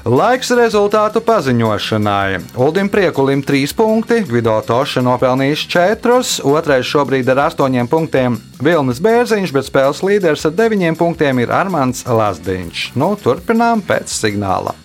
Laiks 0.07 0.53
rezultātu 0.55 1.19
paziņošanai. 1.19 2.39
Uldim 2.55 2.87
Priekulim 2.87 3.41
3 3.43 3.73
punkti, 3.75 4.21
Gvido 4.29 4.53
Toša 4.63 5.03
nopelnījis 5.03 5.65
4, 5.67 6.47
otrais 6.47 6.87
šobrīd 6.87 7.27
ar 7.33 7.41
8 7.49 7.89
punktiem 7.91 8.37
Vilnis 8.63 9.01
Bērziņš, 9.03 9.51
bet 9.51 9.67
spēles 9.67 9.99
līderis 10.07 10.47
ar 10.47 10.55
9 10.55 10.95
punktiem 10.95 11.43
ir 11.43 11.51
Armāns 11.51 12.05
Lazdiņš. 12.07 12.93
Nu, 12.95 13.17
turpinām 13.19 13.83
pēc 13.83 14.15
signāla. 14.15 14.77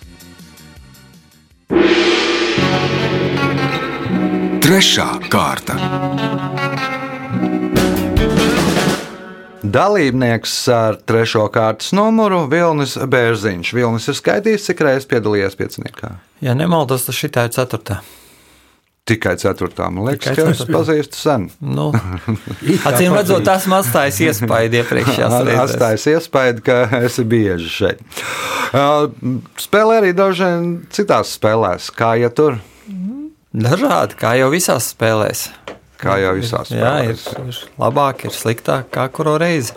Trešā 4.59 5.07
kārta. 5.31 5.79
Dalībnieks 9.73 10.53
ar 10.73 10.97
trešo 11.07 11.47
kārtas 11.53 11.93
numuru 11.97 12.43
Vilnis 12.51 12.93
Bērziņš. 12.97 13.71
Vilnis 13.73 14.09
ir 14.11 14.17
skaidrs, 14.19 14.67
cik 14.69 14.83
reizes 14.85 15.07
piedalījies 15.09 15.55
pieciniekā. 15.57 16.11
Ja 16.45 16.53
nemaldos, 16.57 17.07
tad 17.07 17.17
šī 17.17 17.31
ir 17.31 17.53
ceturtā. 17.55 18.01
Tikai 19.03 19.33
ceturtā. 19.35 19.89
Man 19.91 20.05
liekas, 20.07 20.29
Tikai 20.29 20.35
ka 20.37 20.51
es 20.53 20.61
ceturtā. 20.61 20.75
pazīstu 20.77 21.17
sen. 21.19 21.47
Nu, 21.59 21.89
acīm 22.89 23.15
redzot, 23.17 23.43
tas 23.43 23.65
man 23.67 23.81
atstājas 23.83 24.21
iespaidu 24.23 24.79
iepriekšējās 24.79 25.33
reizēs. 25.49 25.63
Atstājas 25.65 26.05
iespēju, 26.13 26.61
ka 26.63 26.77
esi 27.01 27.25
bieži 27.27 27.71
šeit. 27.73 28.05
Uh, 28.71 29.09
Spēlē 29.59 29.99
arī 30.03 30.13
daži 30.15 30.53
citās 30.95 31.33
spēlēs, 31.35 31.89
kā 31.97 32.13
ja 32.21 32.31
tur, 32.31 32.61
Dažādi, 33.53 34.15
kā 34.17 34.31
jau 34.39 34.47
visās 34.49 34.87
spēlēs. 34.95 35.43
Kā 36.03 36.17
jau 36.21 36.33
visās 36.37 36.71
Jā, 36.73 36.93
ir, 37.07 37.17
spēlēs. 37.19 37.63
ir 37.65 37.81
labāk, 37.81 38.25
ir 38.27 38.35
sliktāk, 38.35 38.89
kā 38.93 39.07
kuru 39.13 39.37
reizi. 39.41 39.73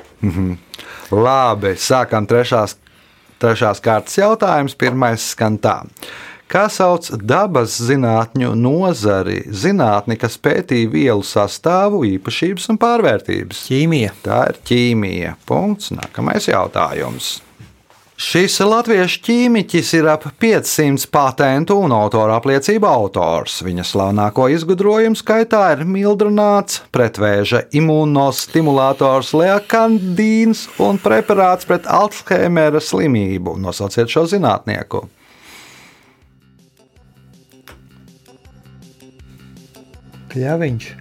Labi, 1.15 1.77
sākam 1.79 2.27
trešās, 2.29 2.77
trešās 3.43 3.83
kārtas 3.85 4.19
jautājums. 4.19 4.75
Pirmais 4.79 5.31
skan 5.33 5.61
tā. 5.63 5.81
Kā 6.47 6.69
sauc 6.71 7.09
dabas 7.27 7.75
zinātņu 7.83 8.53
nozari, 8.55 9.41
zinātni, 9.51 10.15
kas 10.19 10.37
pētīja 10.39 10.91
vielu 10.93 11.25
sastāvu, 11.27 12.05
īpašības 12.07 12.69
un 12.71 12.79
pārvērtības? 12.79 13.65
Ķīmija. 13.67 14.13
Tā 14.23 14.45
ir 14.53 14.61
ķīmija. 14.69 15.35
Punkts. 15.49 15.91
Nākamais 15.97 16.47
jautājums. 16.47 17.41
Šis 18.17 18.55
latviešu 18.65 19.19
ķīmiķis 19.27 19.91
ir 19.99 20.07
ap 20.09 20.23
500 20.41 21.03
patentu 21.13 21.75
un 21.85 21.93
autora 21.93 22.39
apliecību 22.41 22.89
autors. 22.89 23.59
Viņa 23.61 23.85
slavenāko 23.85 24.47
izgudrojumu 24.55 25.21
skaitā 25.21 25.61
ir 25.75 25.83
mildrunāts, 25.85 26.81
pretvēža 26.97 27.67
imūnostimulators 27.77 29.35
leakandīns 29.37 30.65
un 30.81 30.97
preparāts 30.97 31.69
pret 31.69 31.85
Alzheimera 31.93 32.81
slimību. 32.81 33.59
Nosauciet 33.61 34.09
šo 34.09 34.25
zinātnieku. 34.33 35.05
Kļaviņš. 40.33 40.93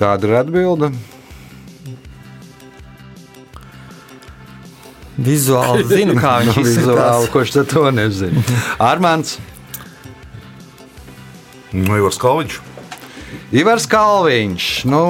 Tāda 0.00 0.24
ir 0.24 0.38
atbilde. 0.40 0.94
Vizuāli 5.20 5.84
zinu, 5.92 6.16
kā 6.20 6.38
viņš 6.42 6.56
Nu, 6.56 6.64
Vizuāli, 6.66 7.30
kurš 7.32 7.56
to 7.68 7.88
nezina? 7.94 8.42
Armāns. 8.80 9.36
Nu, 11.72 11.96
Ivars 11.96 12.18
Kalviņš. 12.20 12.58
Ivars 13.56 13.86
Kalviņš. 13.88 14.66
Nu, 14.88 15.04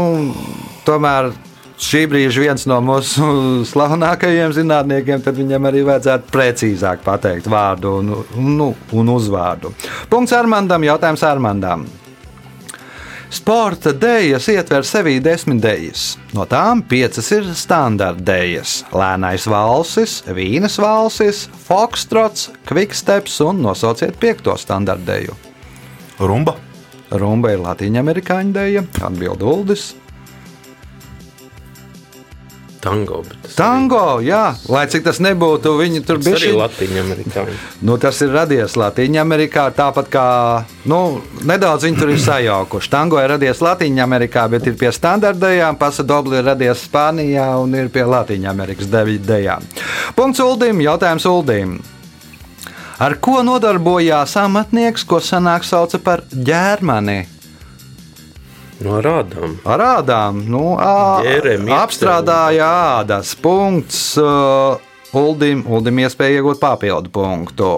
tomēr 0.86 1.32
šī 1.82 2.04
brīža 2.10 2.42
viens 2.44 2.66
no 2.70 2.78
mūsu 2.84 3.26
slavenākajiem 3.72 4.54
zinātniekiem, 4.56 5.22
tad 5.24 5.38
viņam 5.38 5.70
arī 5.70 5.82
vajadzētu 5.86 6.30
precīzāk 6.34 7.02
pateikt 7.06 7.50
vārdu 7.50 7.96
un, 8.00 8.14
nu, 8.58 8.70
un 8.94 9.12
uzvārdu. 9.14 9.74
Punkts 10.10 10.34
Armandam, 10.38 10.86
jautājums 10.86 11.26
Armandam. 11.26 11.86
Sporta 13.33 13.95
dēļas 13.97 14.45
ietver 14.53 14.85
sevī 14.85 15.14
desmit 15.25 15.62
dēļas. 15.64 16.03
No 16.37 16.45
tām 16.45 16.83
piecas 16.85 17.31
ir 17.33 17.47
standarta 17.57 18.21
dēļas- 18.29 18.75
lēnais 19.01 19.47
valsis, 19.49 20.18
vīnas 20.29 20.77
valsis, 20.77 21.47
fokstrots, 21.64 22.51
kviksteps 22.68 23.40
un 23.40 23.62
nosauciet 23.64 24.21
piekto 24.21 24.53
standarta 24.61 25.14
dēļu. 25.14 25.38
Rumba. 26.21 26.59
Rumba 27.11 27.55
ir 27.55 27.64
latīņa 27.64 28.05
amerikāņu 28.05 28.53
dēļa, 28.53 28.85
atbild 29.01 29.40
Uldis. 29.40 29.95
Tango. 32.83 33.21
Tango, 33.55 34.18
jā, 34.27 34.57
lai 34.66 34.83
cik 34.90 35.05
tas 35.07 35.21
nebūtu, 35.23 35.77
viņi 35.79 36.01
tur 36.03 36.18
Tas 36.18 36.27
bija. 36.27 36.38
arī 36.40 36.51
Latvijas 36.59 37.05
amerikāņi. 37.05 37.55
Nu, 37.87 37.95
tas 38.03 38.18
ir 38.25 38.33
radies 38.35 38.75
Latvijā, 38.75 39.23
Amerikā. 39.23 39.68
Tāpat 39.77 40.11
kā 40.11 40.25
nu, 40.90 40.99
nedaudz 41.47 41.87
viņi 41.87 42.01
tur 42.01 42.11
ir 42.11 42.18
sajaukuši. 42.18 42.90
Tango 42.90 43.21
ir 43.23 43.31
radies 43.37 43.62
Latvijā, 43.62 44.03
Amerikā, 44.03 44.49
bet 44.51 44.66
ir 44.66 44.75
pie 44.81 44.90
standartējām. 44.90 45.79
Pasadobli 45.79 46.40
ir 46.40 46.49
radies 46.51 46.83
Spānijā 46.88 47.47
un 47.62 47.75
ir 47.79 47.88
pie 47.95 48.03
Latvijas 48.03 48.51
Amerikas 48.51 48.90
dejām. 48.90 49.62
Punkts 50.18 50.42
Uldim, 50.42 50.83
jautājums 50.83 51.27
Uldim. 51.31 51.79
Ar 52.99 53.14
ko 53.23 53.40
nodarbojās 53.47 54.35
amatnieks, 54.42 55.07
ko 55.07 55.23
senāk 55.23 55.62
sauca 55.66 55.99
par 56.03 56.23
ģērmani? 56.35 57.41
No 58.83 59.01
rādām. 59.05 59.59
Ar 59.68 59.85
ādām, 59.87 60.42
nu, 60.51 60.77
apstrādāja 61.77 62.71
ādas. 63.01 63.35
Punkts. 63.38 64.16
Uh, 64.21 64.81
Uldim, 65.12 65.61
Uldim 65.68 65.99
iespēja 66.01 66.40
iegūt 66.40 66.61
papildu 66.62 67.11
punktu. 67.12 67.71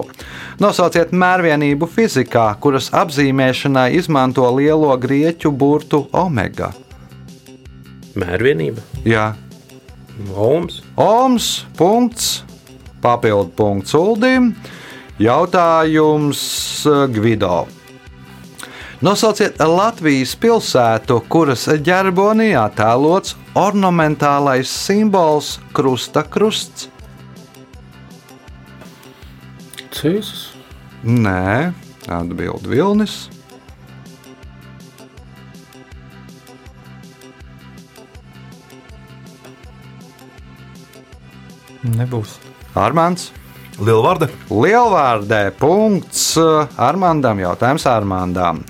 Nosauciet 0.63 1.11
mērvienību 1.11 1.89
fizikā, 1.91 2.47
kuras 2.63 2.87
apzīmēšanai 2.95 3.89
izmanto 3.99 4.47
lielo 4.55 4.95
grieķu 4.95 5.51
burtu 5.51 6.05
omega. 6.15 6.71
Mērvienība. 8.15 8.79
Jā, 9.03 9.33
Oms. 10.31 10.79
Oms, 10.95 11.65
punkts, 11.75 12.43
papildu 13.03 13.51
punkts 13.55 13.95
Uldim. 13.99 14.53
Jautājums 15.19 16.39
Gvido. 17.11 17.65
Nosauciet 19.03 19.59
Latvijas 19.59 20.37
pilsētu, 20.39 21.17
kuras 21.27 21.65
ģerbonī 21.83 22.53
attēlots 22.55 23.33
ornamentālais 23.59 24.71
simbols 24.71 25.57
krusta 25.75 26.23
krusts. 26.23 26.87
Cēsis. 29.91 30.45
Nē, 31.03 31.73
atbild 32.07 32.63
Vilnis. 32.71 33.25
Nebūs. 41.83 42.39
Armāns. 42.79 43.27
Lielvārde. 43.75 44.31
Lielvārdē 44.49 45.49
punkts 45.59 46.31
Armandam. 46.79 47.43
Jautājums 47.43 47.85
Armandam. 47.91 48.63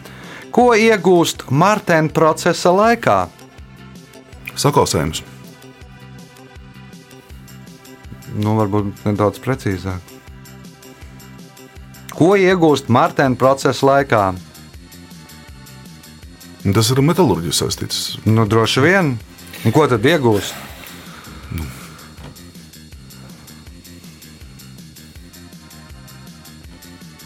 Ko 0.56 0.70
iegūst 0.80 1.50
Martena 1.52 2.08
procesa 2.16 2.72
laikā? 2.72 3.26
Sakausējums. 4.56 5.26
Nu, 8.40 8.54
varbūt 8.56 9.04
nedaudz 9.08 9.40
precīzāk. 9.44 10.14
Ko 12.16 12.34
iegūst 12.40 12.88
Martēna 12.88 13.36
procesa 13.40 13.90
laikā? 13.90 14.24
Tas 16.66 16.92
ir 16.92 17.02
metālurģijas 17.04 17.60
saistīts. 17.60 18.00
Nu, 18.24 18.48
droši 18.48 18.84
vien. 18.86 19.12
Un 19.68 19.76
ko 19.76 19.84
tad 19.92 20.08
iegūst? 20.08 20.56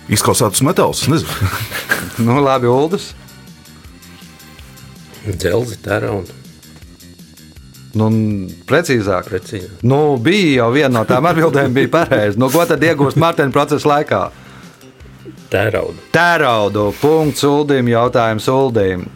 Izkausētus 0.09 0.65
metālus. 0.65 1.05
Nu, 2.19 2.35
labi, 2.43 2.67
Uldis. 2.67 3.13
Dzelzi, 5.23 5.77
tērauda. 5.79 6.33
Nu, 7.95 8.09
precīzāk. 8.67 9.29
Precīzi. 9.31 9.69
Nu, 9.87 10.17
bija 10.21 10.65
jau 10.65 10.67
viena 10.75 10.91
no 10.97 11.05
tām 11.07 11.29
atbildēm, 11.29 11.71
bija 11.77 11.91
pareiza. 11.93 12.35
Nu, 12.41 12.49
ko 12.51 12.65
tad 12.67 12.83
iegūst 12.83 13.19
Martēna 13.21 13.55
procesa 13.55 13.87
laikā? 13.93 14.19
Tērauda. 15.53 16.03
Tēraudu. 16.13 16.89
Punkts 16.99 17.45
Uldim, 17.47 17.87
jautājums 17.89 18.49
Uldim. 18.51 19.07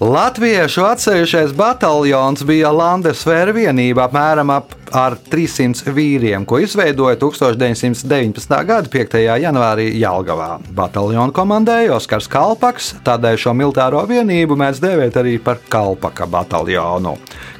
Latviešu 0.00 0.80
atsevišķais 0.88 1.50
bataljons 1.52 2.40
bija 2.48 2.70
Landesvēra 2.72 3.52
vienība 3.52 4.06
apmēram 4.06 4.48
ap 4.54 4.72
ar 4.96 5.18
300 5.28 5.92
vīriem, 5.92 6.46
ko 6.48 6.56
izveidoja 6.64 7.18
1919. 7.20 8.54
gada 8.64 8.88
5. 8.88 9.18
janvārī 9.42 9.90
Jālgavā. 10.00 10.54
Bataljonu 10.72 11.36
komandēja 11.36 11.98
Oskars 11.98 12.30
Kalpaks, 12.32 12.94
tādēļ 13.04 13.36
šo 13.44 13.52
militāro 13.60 14.00
vienību 14.08 14.56
mēs 14.64 14.80
dēvējam 14.80 15.20
arī 15.20 15.36
par 15.36 15.60
Kalpaka 15.68 16.24
bataljonu. 16.24 17.18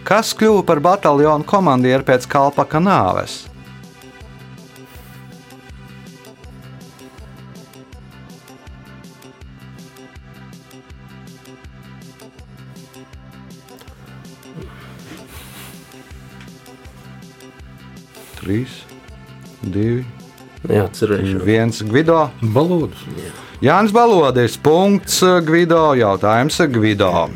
Kas 0.09 0.33
kļuva 0.33 0.65
par 0.65 0.81
bataljonu 0.81 1.45
komandieru 1.45 2.09
pēc 2.09 2.25
Kalpaka 2.25 2.81
nāves? 2.81 3.50
Trīs, 18.51 18.81
divi, 19.63 20.01
Neatcerēšu. 20.67 21.37
viens 21.47 21.77
Gvido. 21.87 22.33
Balodus. 22.43 23.05
Jānis 23.63 23.93
Balodis, 23.95 24.57
punkts 24.59 25.21
Gvido, 25.47 25.93
jautājums 25.95 26.59
Gvido. 26.75 27.29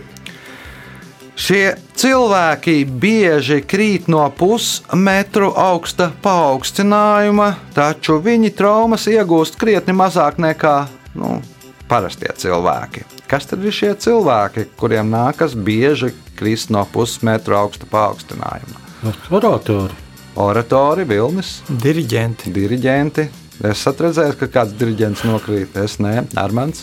Šie 1.38 1.76
cilvēki 1.94 2.82
bieži 2.98 3.60
krīt 3.62 4.10
no 4.10 4.26
pusmetru 4.34 5.52
augsta 5.54 6.10
paaugstinājuma, 6.24 7.52
taču 7.78 8.18
viņi 8.18 8.50
traumas 8.58 9.06
iegūst 9.06 9.54
krietni 9.54 9.94
mazāk 9.94 10.42
nekā 10.42 10.76
nu, 11.14 11.36
parastie 11.86 12.34
cilvēki. 12.42 13.06
Kas 13.30 13.46
tad 13.46 13.62
ir 13.62 13.70
šie 13.70 13.94
cilvēki, 14.02 14.66
kuriem 14.74 15.14
nākas 15.14 15.54
bieži 15.54 16.10
krist 16.34 16.74
no 16.74 16.82
pusmetru 16.90 17.54
augsta 17.62 17.86
paaugstinājuma? 17.86 18.82
Nu, 19.06 19.14
Oratori. 20.36 21.04
Vilnis, 21.06 21.60
Diriģenti. 21.68 22.50
diriģenti. 22.54 23.28
Esat 23.70 24.00
redzējis, 24.02 24.38
ka 24.40 24.48
kāds 24.50 24.74
diriģents 24.80 25.22
nokrīt? 25.28 25.76
Es 25.84 25.98
nē, 26.02 26.24
Armāns. 26.42 26.82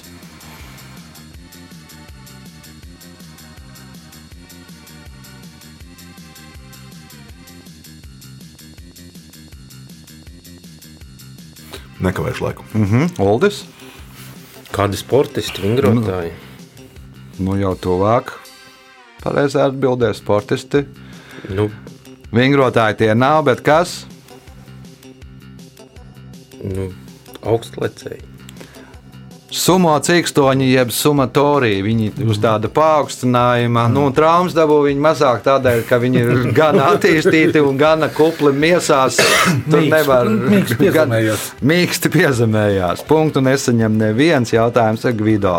Nekavēšu 12.02 12.46
laiku. 12.46 12.66
Mhm, 12.74 13.12
Uldis. 13.22 13.64
Kādi 14.74 14.98
sportisti, 14.98 15.62
vingrotāji? 15.66 16.32
Nu 17.44 17.58
jau 17.60 17.74
tuvāk. 17.76 18.32
Pareizā 19.22 19.68
atbildē 19.70 20.14
sportisti. 20.18 20.86
Nu, 21.50 21.68
Vingrotāji 22.32 23.02
tie 23.04 23.13
nav, 23.17 23.44
bet 23.50 23.63
kas? 23.65 24.02
nu, 26.62 26.91
augstlecēji. 27.41 28.22
Sumo 29.52 29.91
cīkstoņi, 30.00 30.70
jeb 30.72 30.94
sumatorija. 30.96 31.82
Viņi 31.84 32.06
uz 32.32 32.38
tāda 32.39 32.70
paaugstinājuma, 32.72 33.84
nu, 33.91 34.06
traumas 34.15 34.54
dabū 34.56 34.78
viņi 34.86 35.04
mazāk 35.04 35.41
tādēļ, 35.44 35.82
ka 35.89 36.00
viņi 36.00 36.22
ir 36.22 36.32
gan 36.60 36.80
attīstīti 36.80 37.60
un 37.60 37.76
gan 37.82 38.06
kupli 38.15 38.54
miesās. 38.56 39.20
Tur 39.20 39.82
Mīksti- 39.82 39.91
nevar 39.91 40.32
mīksti 40.32 40.80
piezemējās. 40.80 41.48
Mīksti 41.67 42.13
piezemējās. 42.15 43.04
Punktu 43.10 43.44
nesaņem 43.44 44.00
neviens 44.06 44.54
jautājums 44.56 45.04
ar 45.10 45.17
Gvido. 45.20 45.58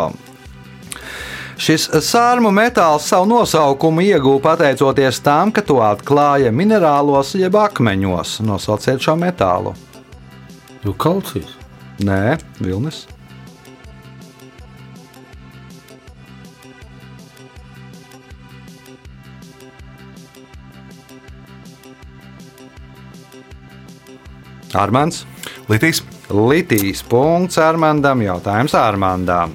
Šis 1.61 1.89
sārmu 2.05 2.51
metāls 2.55 3.07
savu 3.11 3.29
nosaukumu 3.29 4.03
ieguva 4.07 4.41
pateicoties 4.53 5.21
tam, 5.25 5.53
ka 5.53 5.63
to 5.67 5.81
atklāja 5.85 6.53
minerālos 6.53 7.35
jeb 7.39 7.57
akmeņos. 7.61 8.41
Nosauciet 8.47 9.03
šo 9.05 9.17
metālu. 9.21 9.75
Jo 10.83 10.95
kalcijas. 10.99 11.59
Nē, 12.03 12.39
Vilnis. 12.59 13.05
Armāns. 24.73 25.27
Litīs. 25.69 26.01
Litīs 26.33 27.03
punkts 27.05 27.59
Armandam, 27.61 28.23
jautājums 28.25 28.73
Armandam. 28.79 29.53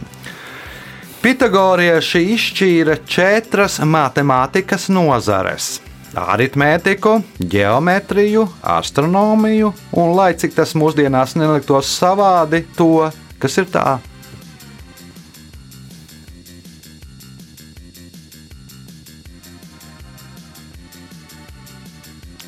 Pitagorieši 1.27 2.21
izšķīra 2.31 2.93
četras 3.03 3.81
matemātikas 3.83 4.85
nozares- 4.87 5.81
aritmētiku, 6.33 7.17
geometriju, 7.39 8.45
astronomiju 8.63 9.73
un, 9.91 10.13
lai 10.15 10.29
cik 10.39 10.55
tas 10.55 10.71
mūsdienās 10.71 11.35
neliktos 11.35 11.89
savādi, 11.99 12.63
to, 12.77 13.11
kas 13.43 13.57
ir 13.57 13.65
tā. 13.65 13.99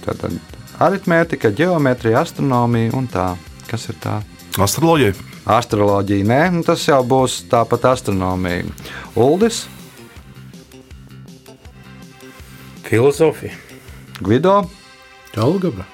Tātad 0.06 0.40
aritmētika, 0.80 1.52
geometrija, 1.52 2.24
astronomija 2.24 2.96
un 2.96 3.12
tā. 3.12 3.34
Kas 3.68 3.90
ir 3.92 4.00
tā? 4.00 4.22
Astroloģija. 4.56 5.29
Astroloģija, 5.50 6.26
nē, 6.30 6.42
nu 6.54 6.64
tas 6.68 6.84
jau 6.86 7.00
būs 7.10 7.40
tāpat 7.50 7.88
astronomija. 7.94 8.68
Uldis, 9.18 9.64
Filozofija. 12.90 13.54
Gvido, 14.20 14.64
Algebra. 15.38 15.86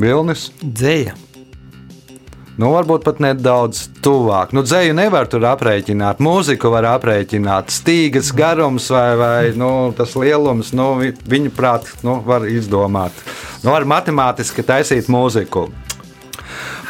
Vilnis. 0.00 0.46
Dzēja. 0.64 1.12
Nu, 2.60 2.70
varbūt 2.74 3.04
pat 3.06 3.20
nedaudz 3.24 3.86
tuvāk. 4.04 4.50
Nu, 4.56 4.60
dzēju 4.64 4.92
nevar 4.96 5.28
tur 5.32 5.44
aprēķināt, 5.48 6.18
mūziku 6.20 6.72
var 6.72 6.88
aprēķināt, 6.90 7.72
stīgas 7.72 8.32
garums 8.36 8.88
vai, 8.92 9.06
vai 9.16 9.52
nu, 9.56 9.68
tas 9.96 10.12
lielums. 10.16 10.72
Nu, 10.76 10.90
vi- 11.00 11.12
viņu 11.12 11.52
prāt, 11.56 11.88
nu, 12.04 12.18
var 12.24 12.44
izdomāt. 12.48 13.12
Nu, 13.62 13.70
var 13.72 13.84
matemātiski 13.88 14.64
taisīt 14.64 15.08
mūziku. 15.08 15.68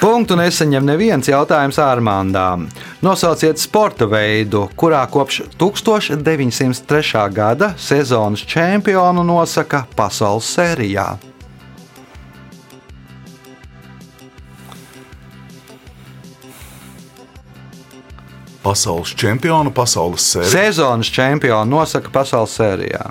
Punktu 0.01 0.33
nesaņem 0.33 0.87
neviens 0.89 1.29
jautājums 1.29 1.77
Armāndām. 1.77 2.63
Nosauciet 3.05 3.61
sporta 3.61 4.07
veidu, 4.09 4.63
kurā 4.73 5.03
kopš 5.13 5.43
1903. 5.61 7.27
gada 7.37 7.75
sezonas 7.77 8.41
čempionu 8.49 9.21
nosaka 9.29 9.83
pasaules 9.97 10.49
sērijā. 10.57 11.05
Pasaules 18.65 19.13
čempionu, 19.21 19.69
pasaules 19.73 20.33
sēriju. 20.33 20.53
Sezonas 20.57 21.13
čempionu 21.13 21.77
nosaka 21.77 22.09
pasaules 22.13 22.57
sērijā. 22.57 23.11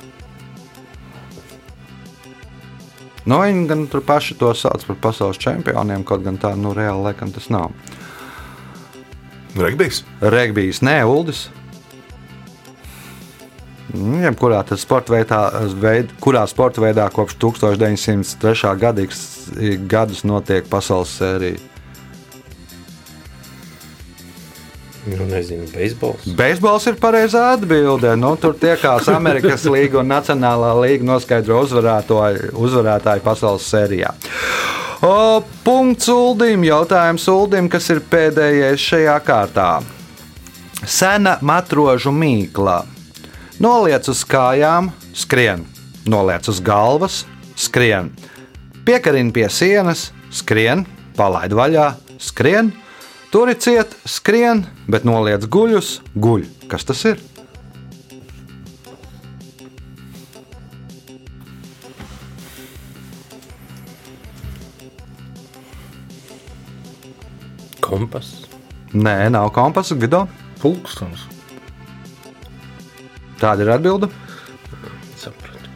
Nu, 3.30 3.38
viņi 3.44 3.68
gan 3.70 3.86
tur 3.92 4.02
paši 4.02 4.34
to 4.39 4.50
sauc 4.58 4.82
par 4.88 4.98
pasaules 5.04 5.38
čempioniem, 5.38 6.02
kaut 6.08 6.24
gan 6.26 6.39
tā, 6.42 6.56
nu, 6.58 6.74
reāli 6.74 7.04
laikam 7.06 7.30
tas 7.36 7.50
nav. 7.54 7.70
Regbijs. 9.60 10.02
Regbijs, 10.22 10.82
nē, 10.86 11.04
Uldis. 11.06 11.48
Jebkurā 13.94 14.62
tas 14.70 14.82
sporta 14.86 15.13
veidā, 15.13 15.39
veid, 15.82 16.12
kurā 16.22 16.44
sporta 16.50 16.82
veidā 16.82 17.08
kopš 17.13 17.38
1903. 17.42 18.74
Gada, 18.82 19.06
gadus 19.89 20.26
notiek 20.26 20.70
pasaules 20.70 21.13
sērija. 21.18 21.68
Nu, 25.10 25.26
nezinu, 25.30 25.65
beisbols. 25.74 26.28
Beisbols 26.38 26.86
ir 26.91 26.98
pareizā 27.02 27.45
atbilde. 27.56 28.12
Nu, 28.19 28.34
tur 28.39 28.58
tiekās 28.60 29.10
Amerikas 29.19 29.65
līnija 29.65 30.02
un 30.04 30.12
Nacionālā 30.12 30.74
līnija 30.82 31.08
noskaidro 31.13 31.63
uzvarētāju, 31.65 32.54
uzvarētāju 32.60 33.26
pasaules 33.26 33.67
sērijā. 33.69 34.13
O, 35.06 35.39
punkts 35.63 36.10
Uldim. 36.12 36.65
Jautājums 36.67 37.28
Uldim, 37.32 37.69
kas 37.72 37.88
ir 37.93 38.04
pēdējais 38.12 38.84
šajā 38.91 39.15
kārtā. 39.24 39.69
Sena 40.84 41.38
matrožu 41.43 42.12
mīkla. 42.15 42.82
Noliec 43.60 44.08
uz 44.08 44.22
kājām, 44.28 44.93
skrien, 45.12 45.65
noliec 46.08 46.48
uz 46.48 46.62
galvas, 46.63 47.26
skrien, 47.60 48.13
piekarini 48.88 49.34
pie 49.36 49.50
sienas, 49.52 50.06
skrien, 50.32 50.86
palaid 51.17 51.52
vaļā, 51.56 51.89
skrien, 52.24 52.72
turi 53.32 53.56
ciet, 53.56 53.96
skrien, 54.06 54.65
bet 54.89 55.06
noliec 55.08 55.46
guļus, 55.50 56.00
guļ. 56.18 56.46
Kas 56.70 56.86
tas 56.86 57.04
ir? 57.10 57.22
Kompass. 67.89 68.46
Nē, 68.94 69.30
nav 69.34 69.52
kompasa, 69.54 69.98
Gido. 69.98 70.26
Pulkstens. 70.62 71.26
Tāda 73.39 73.63
ir 73.63 73.72
atbilde. 73.74 74.10
Sapratu. 75.18 75.70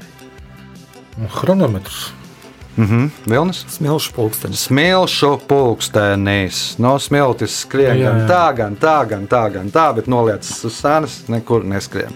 Chronometrs. 2.76 3.12
Vilnis. 3.26 3.66
Smilšu 3.70 4.12
pulkstenis. 4.16 4.66
Smilšu 4.68 5.40
pulkstenis. 5.48 6.76
No 6.78 6.98
smiltis 7.00 7.60
skrien 7.64 7.98
Jā, 8.00 8.10
gan 8.10 8.22
jā. 8.22 8.28
tā, 8.28 8.46
gan 8.58 8.76
tā, 8.76 8.96
gan 9.10 9.28
tā, 9.30 9.44
gan 9.54 9.70
tā, 9.74 9.90
bet 9.96 10.10
noliecas 10.12 10.64
uz 10.66 10.80
sēnes, 10.82 11.20
nekur 11.32 11.66
neskrien. 11.66 12.14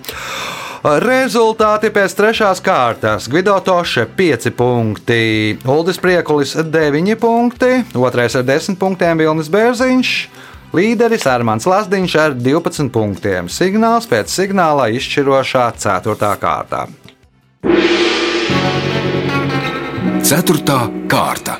Rezultāti 1.03 1.89
pēc 1.91 2.13
trešās 2.15 2.61
kārtas. 2.63 3.27
Gvido 3.29 3.57
Toše 3.65 4.05
5 4.17 4.51
punkti, 4.55 5.57
Uldis 5.67 5.97
Priekulis 5.99 6.53
9 6.55 7.17
punkti, 7.19 7.81
otrais 7.97 8.37
ar 8.37 8.45
10 8.47 8.77
punktiem 8.79 9.17
Vilnis 9.19 9.49
Bērziņš. 9.51 10.13
Līderis 10.75 11.23
Armāns 11.31 11.65
Lasdiņš 11.67 12.15
ar 12.19 12.35
12 12.35 12.91
punktiem. 12.93 13.47
Signāls 13.47 14.07
pēc 14.09 14.31
signāla 14.31 14.89
izšķirošā 14.95 15.69
4. 15.79 16.31
kārtā. 16.41 16.87
Ceturtā 20.27 20.81
kārta. 21.07 21.53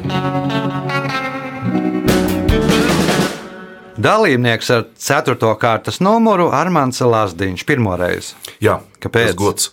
Dalībnieks 3.96 4.72
ar 4.76 4.82
4. 5.00 5.38
kārtas 5.62 6.02
numuru 6.04 6.50
Armāns 6.52 7.00
Lasdiņš 7.00 7.64
pirmoreiz. 7.70 8.34
Jā, 8.60 8.82
Kāpēc? 9.00 9.30
Tas 9.30 9.38
gods 9.40 9.70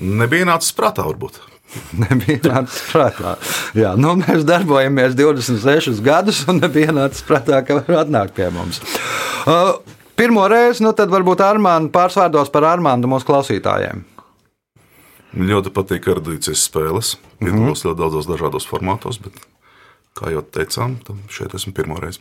nebija 0.00 0.46
nācis 0.48 0.72
prātā, 0.78 1.04
varbūt. 1.04 1.36
Nebija 2.06 2.40
nācis 2.54 2.80
prātā. 2.88 3.34
Jā, 3.76 3.92
nu, 4.00 4.14
mēs 4.22 4.46
darbojamies 4.48 5.12
26 5.18 6.00
gadus, 6.06 6.46
un 6.48 6.62
nebija 6.64 6.94
nācis 6.96 7.26
prātā, 7.28 7.60
ka 7.60 7.82
var 7.82 8.06
atnākt 8.06 8.32
pie 8.40 8.48
mums. 8.56 8.80
Uh, 9.44 9.74
pirmo 10.16 10.48
reizi, 10.48 10.80
nu 10.88 10.94
tad 10.96 11.12
varbūt 11.12 11.44
Armāns 11.44 11.92
pārsvārdos 11.92 12.48
par 12.56 12.70
Armānu 12.72 13.12
mūsu 13.12 13.28
klausītājiem. 13.28 14.06
Man 15.32 15.48
ļoti 15.48 15.72
patīk 15.72 16.08
erudīcijas 16.12 16.66
spēles. 16.68 17.14
Piedalos 17.40 17.84
ļoti 17.86 17.98
daudzos 17.98 18.28
dažādos 18.28 18.66
formātos, 18.68 19.18
bet, 19.22 19.38
kā 20.18 20.32
jau 20.34 20.42
teicām, 20.44 20.98
šeit 21.32 21.54
esmu 21.56 21.72
pirmoreiz. 21.76 22.20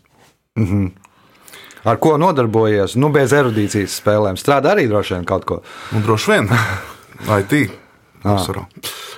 Ar 1.82 1.98
ko 1.98 2.14
nodarbojies? 2.22 2.96
Nu, 3.00 3.10
bez 3.14 3.34
erudīcijas 3.36 3.98
spēlēm. 4.02 4.38
Strādā 4.40 4.76
arī 4.76 4.88
droši 4.92 5.18
vien 5.18 5.28
kaut 5.28 5.48
ko. 5.50 5.62
Un 5.98 6.06
droši 6.06 6.36
vien 6.36 6.52
IT. 7.40 7.56
Pārsvarā. 8.22 8.68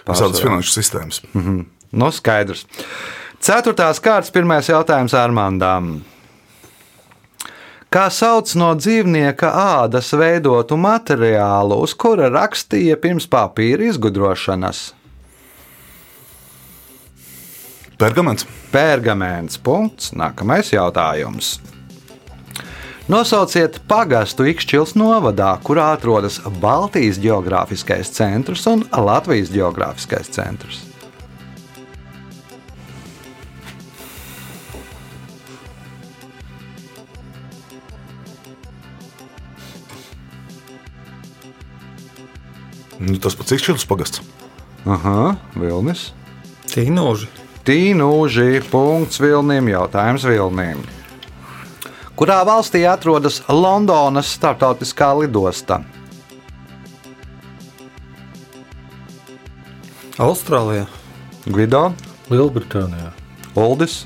Visādas 0.07 0.41
finanšu 0.43 0.71
sistēmas. 0.73 1.21
Nu, 1.35 2.09
skaidrs. 2.15 2.65
Ceturtās 3.43 3.99
kārtas, 4.03 4.31
pirmais 4.31 4.69
jautājums 4.71 5.13
Armāndām. 5.19 5.97
Kā 7.93 8.07
sauc 8.09 8.49
no 8.57 8.71
dzīvnieka 8.73 9.51
ādas 9.53 10.07
veidotu 10.17 10.73
materiālu, 10.81 11.75
uz 11.85 11.91
kura 11.93 12.25
rakstīja 12.33 12.95
pirms 12.97 13.27
papīra 13.29 13.85
izgudrošanas? 13.91 14.79
Pergaments. 18.01 18.47
Pērgaments. 18.73 19.59
Punkts. 19.61 20.09
Nākamais 20.17 20.73
jautājums. 20.73 21.59
Nosauciet 23.13 23.77
pagastu 23.85 24.47
Ikšķils 24.49 24.95
novadā, 24.97 25.51
kurā 25.61 25.91
atrodas 25.93 26.39
Baltijas 26.63 27.21
geogrāfiskais 27.21 28.09
centrs 28.15 28.65
un 28.73 28.87
Latvijas 28.89 29.53
geogrāfiskais 29.53 30.33
centrs. 30.33 30.81
Nu, 43.03 43.17
tas 43.19 43.35
pats 43.35 43.51
izšķirts 43.55 43.87
pagasts. 43.89 44.21
Aha, 44.87 45.35
Vilnis. 45.59 46.11
Tīnoži. 46.71 47.27
Tīnūži. 47.67 48.63
Punkts 48.71 49.19
Vilnim. 49.23 49.67
Jautājums 49.71 50.23
Vilnim. 50.27 50.83
Kurā 52.19 52.39
valstī 52.47 52.83
atrodas 52.87 53.41
Londonas 53.49 54.31
starptautiskā 54.37 55.09
lidosta? 55.19 55.81
Austrālijā. 60.21 60.85
Gvido, 61.43 61.87
Lielbritānijā. 62.31 63.09
Uldis, 63.59 64.03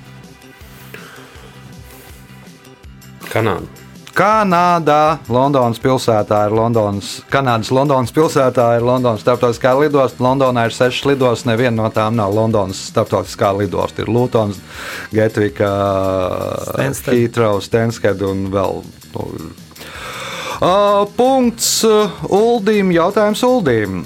Kanāda. 3.27 3.86
Kanādā, 4.17 5.19
Londonas 5.29 5.77
pilsētā 5.77 6.39
ir 6.47 6.53
Londonas, 6.57 7.19
Kanādas 7.29 7.69
Londonas 7.69 8.09
pilsētā 8.15 8.65
ir 8.79 8.85
Londonas 8.87 9.21
starptautiskā 9.21 9.75
lidosta. 9.77 10.23
Londonā 10.25 10.63
ir 10.65 10.73
sešas 10.73 11.05
lidostas, 11.05 11.45
neviena 11.45 11.83
no 11.83 11.91
tām 11.93 12.17
nav 12.17 12.33
Londonas 12.33 12.79
starptautiskā 12.89 13.51
lidosta. 13.59 14.01
Ir 14.01 14.09
Lutons, 14.09 14.57
Getvika. 15.13 15.69
Heathrow, 16.81 17.61
Stansked 17.61 18.25
un 18.25 18.47
vēl. 18.55 18.81
Uh, 19.13 21.05
punkts 21.13 21.85
Uldim. 22.25 22.89
Jautājums 22.97 23.45
Uldim. 23.45 24.01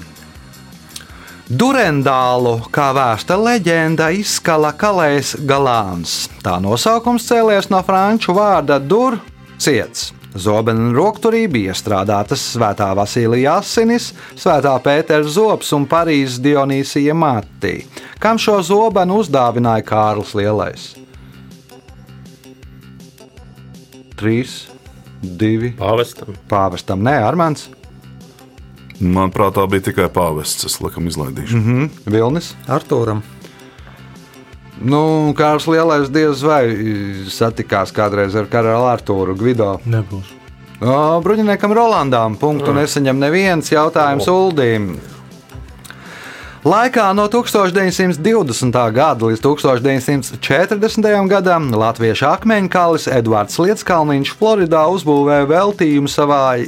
Durendālu, 1.47 2.57
kā 2.71 2.91
vēsta 2.95 3.39
leģenda, 3.39 4.11
izskala 4.11 4.75
kalējs 4.75 5.37
galāns. 5.47 6.25
Tā 6.43 6.59
nosaukums 6.63 7.31
cēlies 7.31 7.71
no 7.71 7.79
franču 7.87 8.35
vārda 8.35 8.75
dur 8.79 9.21
ciets. 9.61 10.11
Zobena 10.31 10.93
rokturī 10.95 11.43
bija 11.51 11.73
iestrādātas 11.73 12.43
Svētā 12.53 12.87
Vasilija 12.95 13.57
asinis, 13.59 14.11
Svētā 14.39 14.71
Pētera 14.83 15.27
zobs 15.27 15.73
un 15.75 15.85
Parīzes 15.91 16.39
Dionīsija 16.43 17.15
matī. 17.17 17.81
Kam 18.23 18.39
šo 18.39 18.61
zobenu 18.63 19.19
uzdāvināja 19.21 19.83
Kārlis 19.87 20.31
Lielais? 20.39 20.87
3, 24.21 24.57
2, 25.21 25.75
Pāvestam. 25.81 26.35
pāvestam, 26.47 27.01
nē, 27.01 27.15
Armāns, 27.25 27.67
Manuprāt, 29.01 29.55
tā 29.57 29.63
bija 29.65 29.87
tikai 29.89 30.09
pāvests. 30.13 30.65
Es 30.67 30.77
laikam 30.77 31.07
izlaidīšu. 31.09 31.57
Mm 31.57 31.63
-hmm. 31.65 32.11
Vilnis. 32.13 32.55
Artūram. 32.67 33.23
Nu, 34.81 35.31
Kārls 35.37 35.67
Lielais 35.69 36.09
diez 36.09 36.41
vai 36.45 36.63
satikās 37.29 37.93
kādreiz 37.93 38.35
ar 38.37 38.49
karalu 38.49 38.89
Artūru 38.89 39.35
Gvido. 39.37 39.75
Nebūs. 39.85 40.33
O, 40.81 40.93
Bruņiniekam 41.21 41.75
Rolandām 41.77 42.35
punktu 42.41 42.73
nesaņem 42.73 43.19
neviens 43.21 43.69
jautājums 43.69 44.25
Uldīm. 44.31 44.95
Laikā 46.61 47.07
no 47.17 47.27
1920. 47.29 48.75
gada 48.93 49.29
līdz 49.29 49.41
1940. 49.45 51.07
gadam 51.29 51.71
latviešu 51.73 52.27
akmeņkalis 52.29 53.07
Edvards 53.09 53.57
Lietskalniņš 53.61 54.33
Floridā 54.37 54.83
uzbūvēja 54.93 55.47
veltījumu 55.49 56.09
savai 56.09 56.67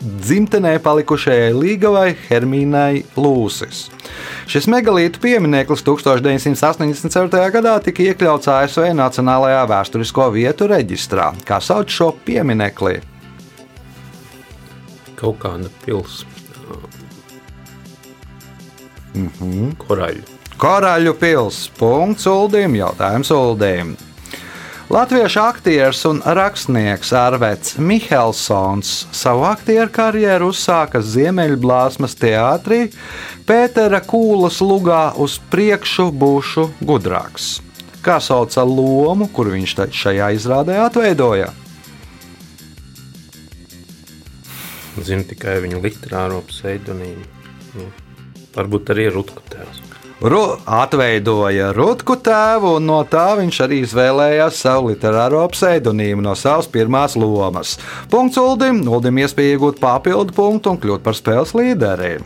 dzimtenē 0.00 0.78
palikušajai 0.82 1.52
līgavai 1.54 2.08
Hermīnai 2.28 3.02
Lūsis. 3.20 3.88
Šis 4.50 4.66
megalītu 4.70 5.20
piemineklis 5.22 5.84
1984. 5.86 7.44
gadā 7.54 7.76
tika 7.84 8.04
iekļauts 8.08 8.50
ASV 8.50 8.88
Nacionālajā 8.96 9.62
vēsturisko 9.70 10.30
vietu 10.34 10.70
reģistrā. 10.70 11.30
Kā 11.46 11.60
sauc 11.62 11.92
šo 11.92 12.10
pieminekli? 12.24 12.98
Kaut 15.20 15.40
kāda 15.42 15.68
pilsēta. 15.84 16.38
Mm 19.14 19.30
-hmm. 19.40 19.72
Koraļu. 19.86 20.22
Koraļu 20.56 21.14
pilsēta. 21.14 21.76
Punkts 21.78 22.26
Uldim. 22.26 22.74
Jautājums 22.74 23.30
Uldim. 23.30 23.96
Latviešu 24.90 25.38
aktieris 25.40 26.00
un 26.04 26.18
rakstnieks 26.24 27.12
Arvets 27.14 27.76
Mihelsons 27.78 28.88
savu 29.14 29.44
aktieru 29.46 29.86
karjeru 29.94 30.48
uzsāka 30.50 30.98
Ziemeļblāzmas 30.98 32.16
teātrī 32.18 32.88
Pētera 33.46 34.00
Kūlas 34.02 34.58
lugā 34.58 35.12
uz 35.14 35.36
priekšu 35.52 36.08
būšu 36.10 36.64
gudrāks. 36.82 37.60
Kā 38.02 38.16
sauca 38.18 38.64
lomu, 38.66 39.28
kur 39.30 39.52
viņš 39.54 39.76
šajā 39.94 40.32
izrādē 40.34 40.80
atveidoja? 40.82 41.52
Zinu 44.98 45.28
tikai 45.30 45.60
viņa 45.68 45.84
literāro 45.86 46.42
pseidonīmu. 46.50 47.30
Nu, 47.78 47.86
varbūt 48.58 48.90
arī 48.96 49.06
Rutku 49.14 49.46
tēvs. 49.54 49.89
Ru 50.20 50.40
atveidoja 50.68 51.70
Rutku 51.72 52.12
tēvu, 52.20 52.74
un 52.76 52.84
no 52.90 52.98
tā 53.08 53.38
viņš 53.38 53.56
arī 53.64 53.78
izvēlējās 53.86 54.58
savu 54.66 54.90
literāro 54.90 55.46
pseidonīmu 55.48 56.20
no 56.26 56.34
savas 56.36 56.66
pirmās 56.68 57.14
lomas. 57.16 57.78
Punkts 58.12 58.36
Uldim, 58.36 58.82
Uldim 58.84 59.16
iespēja 59.22 59.54
iegūt 59.56 59.78
papildu 59.80 60.34
punktu 60.36 60.74
un 60.74 60.80
kļūt 60.82 61.00
par 61.06 61.16
spēles 61.16 61.54
līderi. 61.56 62.18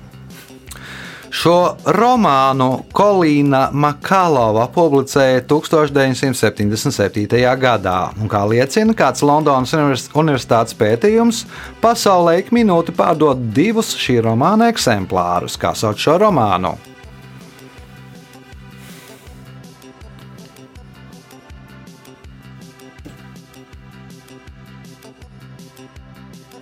Šo 1.34 1.74
romānu 1.94 2.84
Kolīna 2.94 3.68
Makalova 3.70 4.66
publicēja 4.74 5.44
1977. 5.50 7.38
gadā, 7.62 8.10
un 8.18 8.28
kā 8.30 8.42
liecina 8.50 8.94
kāds 8.94 9.22
Londonas 9.22 9.74
univers- 9.74 10.10
Universitātes 10.14 10.74
pētījums, 10.78 11.44
pasaulē 11.82 12.38
ik 12.42 12.50
minūti 12.50 12.90
pārdod 12.90 13.38
divus 13.54 13.94
šī 13.94 14.18
romāna 14.26 14.66
eksemplārus. 14.74 15.58
Kā 15.58 15.74
sauc 15.78 15.98
šo 15.98 16.18
romānu? 16.22 16.93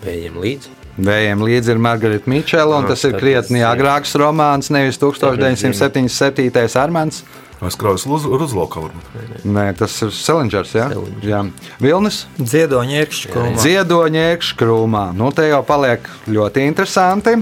Vējiem 0.02 0.34
līdzi. 0.42 0.68
Vējiem 1.02 1.40
līdzi 1.46 1.70
ir 1.72 1.78
Margarita 1.80 2.28
Mičela, 2.28 2.76
un 2.78 2.84
Ah, 2.84 2.88
tas 2.88 3.04
ir 3.04 3.12
krietni 3.16 3.60
es- 3.62 3.68
agrāks 3.68 4.12
romāns, 4.18 4.68
nevis 4.70 4.98
1977. 4.98 6.76
Armāns. 6.76 7.22
Aizkrājas 7.62 8.04
Rudslaukā. 8.10 8.82
varbūt. 8.82 9.44
Nē, 9.46 9.76
tas 9.78 9.94
ir 10.02 10.08
Selingers. 10.10 10.72
Ja? 10.74 10.88
Salinger. 10.90 11.22
Jā, 11.22 11.50
Vilnis. 11.80 12.26
Dziedoņa 12.40 13.06
iekšķi. 13.06 13.54
Ziedoņa 13.62 14.24
iekškrūmā. 14.36 15.14
Nu, 15.14 15.30
te 15.30 15.42
jau 15.48 15.62
paliek 15.64 16.00
ļoti 16.28 16.66
interesanti. 16.66 17.36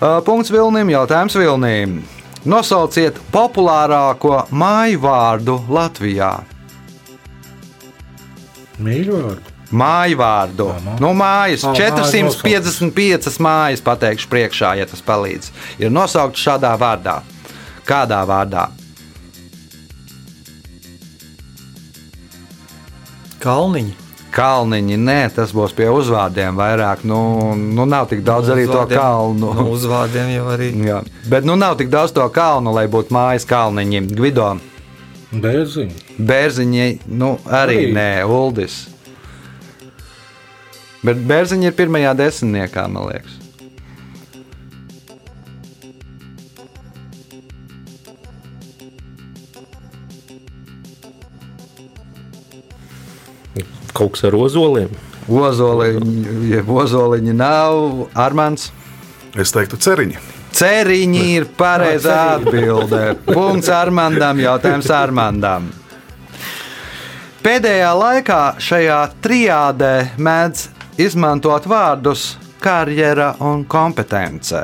Uh, 0.00 0.20
Punkts 0.22 0.50
Vilnim, 0.50 0.88
jautājums 0.88 1.34
Vilnim. 1.34 2.02
Nosauciet 2.46 3.18
populārāko 3.32 4.46
māju 4.50 5.00
vārdu 5.02 5.58
Latvijā. 5.68 6.44
Mīļo 8.80 9.18
vārdu. 9.26 9.49
Māju 9.70 10.16
vārdu. 10.18 10.66
Aha. 10.74 10.96
Nu, 10.98 11.12
mājas. 11.14 11.62
Ah, 11.64 11.74
455 11.78 13.38
mājas 13.38 13.82
pateikšu 13.86 14.26
priekšā, 14.32 14.72
ja 14.80 14.86
tas 14.90 15.02
palīdz. 15.06 15.52
Ir 15.78 15.92
nosaukts 15.94 16.42
šādā 16.42 16.72
vārdā. 16.80 17.20
Kādā 17.86 18.24
vārdā? 18.26 18.68
Kalniņi. 23.40 23.94
Kalniņi, 24.30 24.94
nē, 25.02 25.16
tas 25.34 25.50
būs 25.56 25.72
pie 25.74 25.88
uzvārdiem 25.90 26.54
vairāk. 26.58 27.02
Nu, 27.08 27.18
nu 27.58 27.86
nav 27.88 28.06
tik 28.12 28.20
daudz 28.26 28.50
arī 28.54 28.66
to 28.68 28.76
Uzvārdiem- 28.76 29.00
kalnu. 29.00 29.54
Nu, 29.58 29.64
uzvārdiem 29.74 30.34
jau 30.36 30.44
arī. 30.52 30.68
Jā, 30.90 31.00
bet 31.30 31.44
nu 31.48 31.56
nav 31.58 31.76
tik 31.80 31.88
daudz 31.90 32.12
to 32.14 32.26
kalnu, 32.30 32.70
lai 32.74 32.86
būtu 32.86 33.10
mājas 33.16 33.46
kalniņi. 33.50 34.04
Gvido, 34.14 34.52
Bērziņa. 35.32 36.16
bērziņi, 36.26 36.86
nu 37.06 37.38
arī 37.46 37.76
Arī. 37.86 37.92
nē, 37.94 38.08
Uldis. 38.26 38.86
Bet 41.00 41.20
bērziņi 41.24 41.70
ir 41.70 41.76
pirmajā 41.76 42.12
desmitniekā, 42.18 42.84
man 42.92 43.08
liekas. 43.08 43.38
Kaut 53.96 54.14
kas 54.16 54.26
ar 54.28 54.36
ozoliem. 54.36 54.92
Ozoliņi, 55.30 56.20
ja 56.50 56.60
ozoliņi 56.64 57.34
nav, 57.36 58.06
Armāns. 58.18 58.70
Es 59.38 59.52
teiktu, 59.54 59.78
ceriņi. 59.80 60.16
Ceriņi 60.56 61.24
ir 61.36 61.46
pareizā 61.56 62.16
atbildē. 62.38 63.02
Punkts 63.28 63.70
Armandam, 63.72 64.40
jautājums 64.42 64.88
Armandam. 64.92 65.68
Pēdējā 67.44 67.92
laikā 67.96 68.40
šajā 68.60 68.98
trijādē 69.24 69.94
mēdz 70.20 70.66
izmantot 70.98 71.66
vārdus 71.66 72.36
karjera 72.60 73.34
un 73.40 73.64
kompetence. 73.64 74.62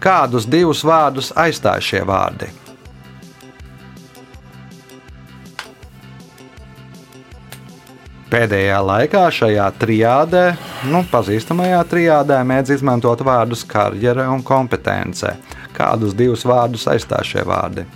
Kādus 0.00 0.46
divus 0.48 0.84
vārdus 0.84 1.32
aizstāja 1.36 1.82
šie 1.82 2.04
vārdi? 2.06 2.48
Pēdējā 8.26 8.78
laikā 8.82 9.22
šajā 9.30 9.66
trijādē, 9.80 10.46
nu, 10.90 11.04
pazīstamajā 11.12 11.84
trijādē, 11.86 12.40
mēdz 12.42 12.74
izmantot 12.74 13.22
vārdus 13.24 13.62
karjera 13.68 14.26
un 14.34 14.42
kompetence. 14.42 15.30
Kādus 15.76 16.16
divus 16.16 16.42
vārdus 16.48 16.88
aizstāja 16.90 17.30
šie 17.30 17.46
vārdi? 17.46 17.86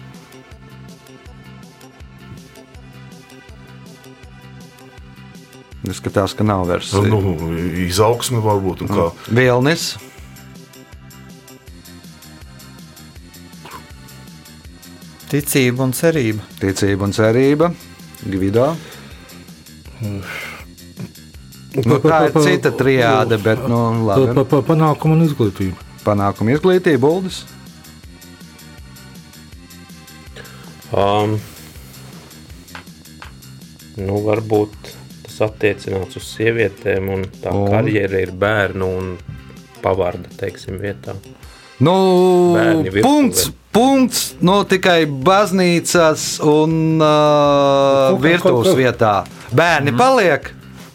Izskatās, 5.89 6.35
ka 6.37 6.45
nav 6.45 6.67
versija. 6.69 7.01
Nu, 7.09 7.21
izaugsme 7.87 8.43
varbūt. 8.45 8.83
un 8.85 8.91
Kā. 8.93 9.07
Vilnis, 9.33 9.95
Ticība 15.31 15.85
un 15.87 15.93
cerība. 15.95 16.43
ticība 16.59 17.07
un 17.07 17.13
cerība, 17.15 17.69
Gvido. 18.27 18.73
Nu, 21.87 21.99
tā 22.03 22.25
ir 22.27 22.35
cita 22.35 22.73
trijāde, 22.75 23.39
bet 23.39 23.63
nu, 23.71 23.79
labi. 24.09 24.33
pa, 24.35 24.43
pa, 24.45 24.59
panākumu 24.73 25.15
un 25.15 25.23
izglītību. 25.29 25.87
Panākuma 26.03 26.57
izglītība, 26.57 27.07
Uldis. 27.07 27.45
Um, 30.91 31.37
nu, 33.95 34.17
varbūt 34.27 34.80
attiecināts 35.45 36.17
uz 36.21 36.27
sievietēm, 36.37 37.09
un 37.15 37.25
tā 37.43 37.53
Un? 37.55 37.69
karjera 37.73 38.21
ir 38.23 38.33
bērnu 38.33 38.89
un 38.99 39.11
pavārda, 39.83 40.29
teiksim, 40.41 40.79
vietā. 40.83 41.15
Nu, 41.81 41.95
punkts, 43.01 43.47
punkts 43.73 44.35
nu, 44.45 44.59
tikai 44.69 45.07
baznīcas 45.09 46.27
un 46.45 47.01
uh, 47.01 48.13
kā- 48.13 48.21
virtuves 48.21 48.75
vietā. 48.77 49.15
Bērni 49.57 49.95
paliek. 49.97 50.51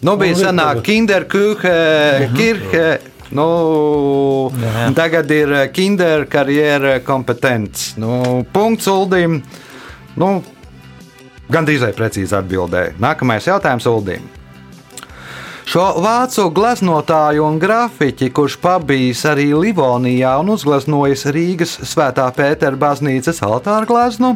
Nu, 0.06 0.14
bija 0.22 0.36
Nu, 0.38 0.44
senāk, 0.44 0.82
virtuve. 0.84 0.86
kinderkühe, 0.86 2.30
kirche. 2.38 3.00
Nu, 3.36 4.52
Jā. 4.62 4.92
tagad 4.96 5.32
ir 5.34 5.50
kinderkarjera 5.74 7.00
kompetents. 7.04 7.96
Nu, 7.98 8.46
punkts 8.54 8.88
Uldim. 8.88 9.42
Nu, 10.16 10.44
Gan 11.50 11.62
drīzai 11.66 11.92
precīzi 11.94 12.34
atbildēja. 12.34 12.96
Nākamais 12.98 13.46
jautājums 13.46 13.86
Uldim. 13.86 14.24
Šo 15.65 15.84
vācu 15.97 16.43
gleznotāju 16.54 17.41
un 17.41 17.56
grafiķi, 17.60 18.28
kurš 18.38 18.56
pabijis 18.62 19.23
arī 19.25 19.47
Livonijā 19.58 20.36
un 20.39 20.51
uzgleznojis 20.54 21.25
Rīgas 21.34 21.73
Svētā 21.89 22.28
Pētera 22.38 22.78
baznīcas 22.80 23.41
altāra 23.43 23.88
gleznu, 23.89 24.36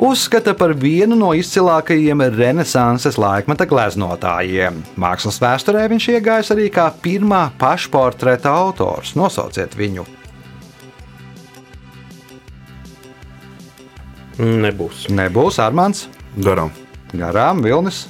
uzskata 0.00 0.54
par 0.56 0.72
vienu 0.72 1.18
no 1.20 1.34
izcilākajiem 1.36 2.24
Renesanses 2.34 3.20
laikmeta 3.20 3.68
gleznotājiem. 3.68 4.80
Mākslas 4.96 5.42
vēsturē 5.44 5.84
viņš 5.92 6.08
iegājis 6.16 6.54
arī 6.56 6.70
kā 6.72 6.88
pirmā 7.04 7.44
pašportreta 7.60 8.56
autors. 8.64 9.12
Nosauciet 9.18 9.76
viņu! 9.76 10.08
Nebūs. 14.40 15.04
Nebūs 15.12 15.60
Armāns, 15.60 16.06
Garām. 16.40 16.72
Garām, 17.12 17.60
Vilnis. 17.60 18.06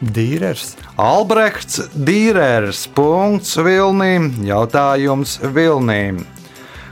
Dīrers. 0.00 0.74
Albrehts 1.00 1.80
Dīrers. 1.96 2.84
Punkts 2.92 3.56
Vilnīm. 3.56 4.30
Jautājums 4.44 5.38
Vilnīm. 5.40 6.24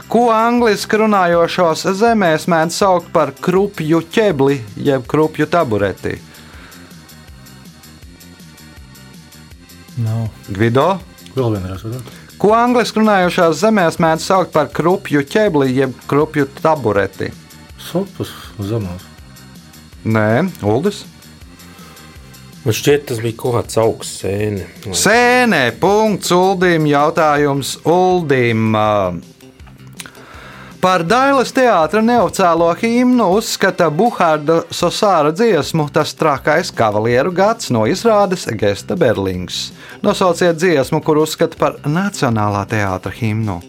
Ko 0.09 0.27
angliski 0.33 0.99
runājošos 1.01 1.87
zemēs 1.97 2.45
mēdz 2.49 2.77
saukt 2.77 3.09
par 3.13 3.33
krupju 3.33 4.03
ķebli 4.13 4.59
jeb 4.77 5.07
krupju 5.09 5.47
tabureti? 5.49 6.19
Nav. 10.01 10.27
Gvido. 10.49 10.99
Vēl 11.35 11.57
vienreiz. 11.57 11.85
Ko 12.41 12.53
angliski 12.57 13.01
runājošās 13.01 13.57
zemēs 13.63 13.97
mēdz 14.01 14.29
saukt 14.29 14.53
par 14.53 14.69
krupju 14.73 15.25
ķebli 15.25 15.71
jeb 15.73 15.97
krupju 16.09 16.49
tabureti? 16.61 17.31
Sopas 17.81 18.33
zemās. 18.59 19.05
Nē, 20.05 20.45
Uldis. 20.61 21.05
Man 22.65 22.73
šķiet, 22.73 23.03
tas 23.11 23.19
bija 23.21 23.37
kaut 23.37 23.59
kāds 23.59 23.77
augsts 23.77 24.23
sēne. 24.23 24.65
Sēnē, 24.89 25.67
punkts 25.77 26.31
Uldim, 26.33 26.87
jautājums 26.89 27.75
Uldim. 27.85 28.73
Par 30.81 31.03
Dailas 31.05 31.53
teātra 31.53 32.01
neoficiālo 32.05 32.71
himnu 32.77 33.27
uzskata 33.37 33.91
Buhārda 33.93 34.63
Sosāra 34.73 35.31
dziesmu 35.33 35.87
Tas 35.93 36.13
trakais 36.17 36.73
kavalieru 36.73 37.31
gads 37.37 37.69
no 37.73 37.85
izrādes 37.89 38.47
Gesta 38.57 38.97
Berlings. 38.97 39.71
Nosauciet 40.05 40.57
dziesmu, 40.57 41.03
kur 41.05 41.21
uzskata 41.21 41.61
par 41.61 41.79
nacionālā 41.85 42.65
teātra 42.69 43.13
himnu. 43.13 43.61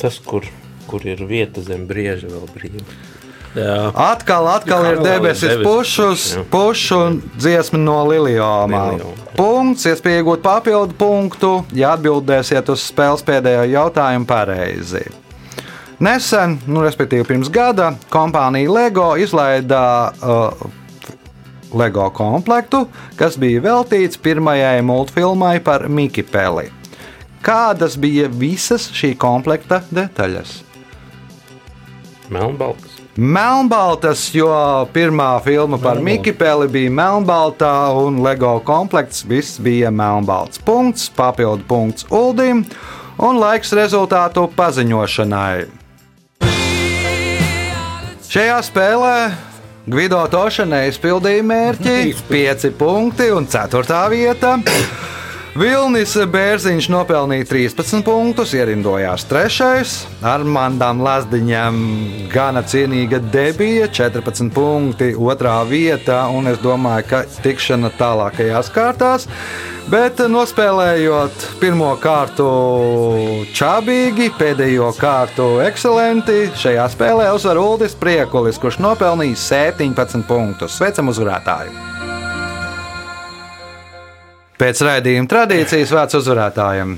Tas, 0.00 0.20
kur, 0.20 0.44
kur 0.88 1.04
ir 1.08 1.24
vieta 1.28 1.64
zem 1.64 1.88
brieža, 1.88 2.28
vēl 2.32 2.48
brīva. 2.52 2.88
Jā, 3.56 3.76
Atkal, 3.96 4.46
atkal 4.52 4.84
ir 4.90 4.98
debesis, 5.00 5.54
pušus, 5.64 6.24
pušu 6.52 6.98
un 7.00 7.14
dziesma 7.40 7.80
no. 7.80 8.02
Lilijoma. 8.10 8.82
Punkts, 9.36 9.86
iespēja 9.88 10.20
iegūt 10.20 10.42
papildu 10.44 10.96
punktu, 10.98 11.52
ja 11.76 11.94
atbildēsiet 11.96 12.68
uz 12.72 12.84
spēles 12.84 13.24
pēdējo 13.26 13.64
jautājumu 13.72 14.28
pareizi. 14.28 15.06
Nesen, 16.04 16.58
nu, 16.68 16.82
respektīvi 16.84 17.24
pirms 17.24 17.48
gada, 17.48 17.94
kompānija 18.12 18.68
LEGO 18.68 19.14
izlaida 19.24 19.80
uh, 20.20 20.66
LEGO 21.72 22.10
komplektu, 22.12 22.84
kas 23.16 23.40
bija 23.40 23.64
veltīts 23.64 24.20
pirmajai 24.20 24.84
multfilmai 24.84 25.56
par 25.64 25.88
Miki 25.88 26.26
Peli. 26.28 26.68
Kādas 27.46 27.96
bija 27.96 28.28
visas 28.28 28.90
šī 28.92 29.14
komplekta 29.16 29.80
detaļas? 29.94 30.65
Melnbalts. 32.32 33.00
Melnbaltas, 33.16 34.26
jo 34.36 34.50
pirmā 34.92 35.30
filma 35.44 35.78
par 35.80 36.02
Miki 36.04 36.34
Peli 36.36 36.68
bija 36.68 36.92
melnbaltā, 36.92 37.72
un 37.96 38.20
LEGO 38.24 38.58
komplekts 38.66 39.24
viss 39.24 39.60
bija 39.62 39.90
melnbalts. 39.90 40.60
Punkts, 40.66 41.08
papildu 41.16 41.64
punkts 41.68 42.04
Uldim, 42.12 42.66
un 43.16 43.40
laiks 43.40 43.72
rezultātu 43.76 44.44
paziņošanai. 44.58 45.66
Šajā 48.26 48.56
spēlē 48.66 49.16
Gvido 49.86 50.18
Toša 50.28 50.64
neizpildīja 50.66 51.44
mērķi, 51.46 51.98
5 52.28 52.72
punkti 52.76 53.30
un 53.30 53.46
4 53.46 54.00
vieta. 54.10 54.56
Vilnis 55.56 56.12
Bērziņš 56.28 56.86
nopelnīja 56.92 57.46
13 57.48 58.02
punktus, 58.04 58.50
ierindojās 58.56 59.24
3. 59.30 59.92
Armandam 60.26 61.00
Lazdiņam 61.00 61.78
gana 62.32 62.60
cienīga 62.66 63.22
debija, 63.32 63.86
14 63.88 64.52
punkti, 64.52 65.14
2. 65.16 65.54
vieta, 65.70 66.26
un 66.28 66.50
es 66.50 66.60
domāju, 66.60 67.06
ka 67.08 67.22
tikšana 67.40 67.94
tālākajās 67.96 68.70
kārtās. 68.74 69.26
Bet 69.88 70.20
nospēlējot 70.28 71.48
pirmo 71.62 71.94
kārtu 72.02 72.50
čābīgi, 73.56 74.32
pēdējo 74.36 74.92
kārtu 75.00 75.50
ekscelenti, 75.64 76.50
šajā 76.58 76.88
spēlē 76.92 77.32
uzvar 77.32 77.62
Uldis 77.64 77.96
Priekulis, 77.96 78.60
kurš 78.60 78.82
nopelnīja 78.84 79.40
17 79.48 80.26
punktus. 80.28 80.76
Sveicam 80.76 81.14
uzvarētāju! 81.14 81.95
Pēc 84.56 84.80
raidījuma 84.86 85.28
tradīcijas 85.28 85.92
vārds 85.92 86.16
uzvarētājiem. 86.16 86.96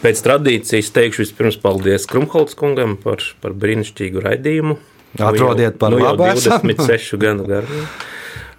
Pēc 0.00 0.22
tradīcijas 0.24 0.92
teikšu 0.96 1.24
vispirms 1.24 1.58
paldies 1.60 2.06
Krumholts 2.08 2.56
kungam 2.58 2.94
par, 3.00 3.24
par 3.42 3.56
brīnišķīgu 3.58 4.22
raidījumu. 4.24 4.78
Atrodiet 5.18 5.76
par 5.80 5.92
nu, 5.92 5.98
jau 6.00 6.12
labu 6.12 6.28
esam. 6.30 6.62
26 6.62 7.18
gadu 7.20 7.48
garu. 7.48 7.82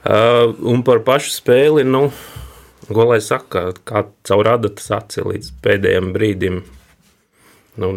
Uh, 0.02 0.52
un 0.68 0.84
par 0.84 1.04
pašu 1.08 1.32
spēli, 1.38 1.86
nu, 1.88 2.10
ko 2.90 3.08
lai 3.14 3.22
saka, 3.24 3.70
kā 3.88 4.04
caur 4.28 4.50
adatas 4.58 4.90
aci 4.98 5.24
līdz 5.24 5.52
pēdējiem 5.64 6.12
brīdim. 6.16 6.62
Nu, 7.80 7.92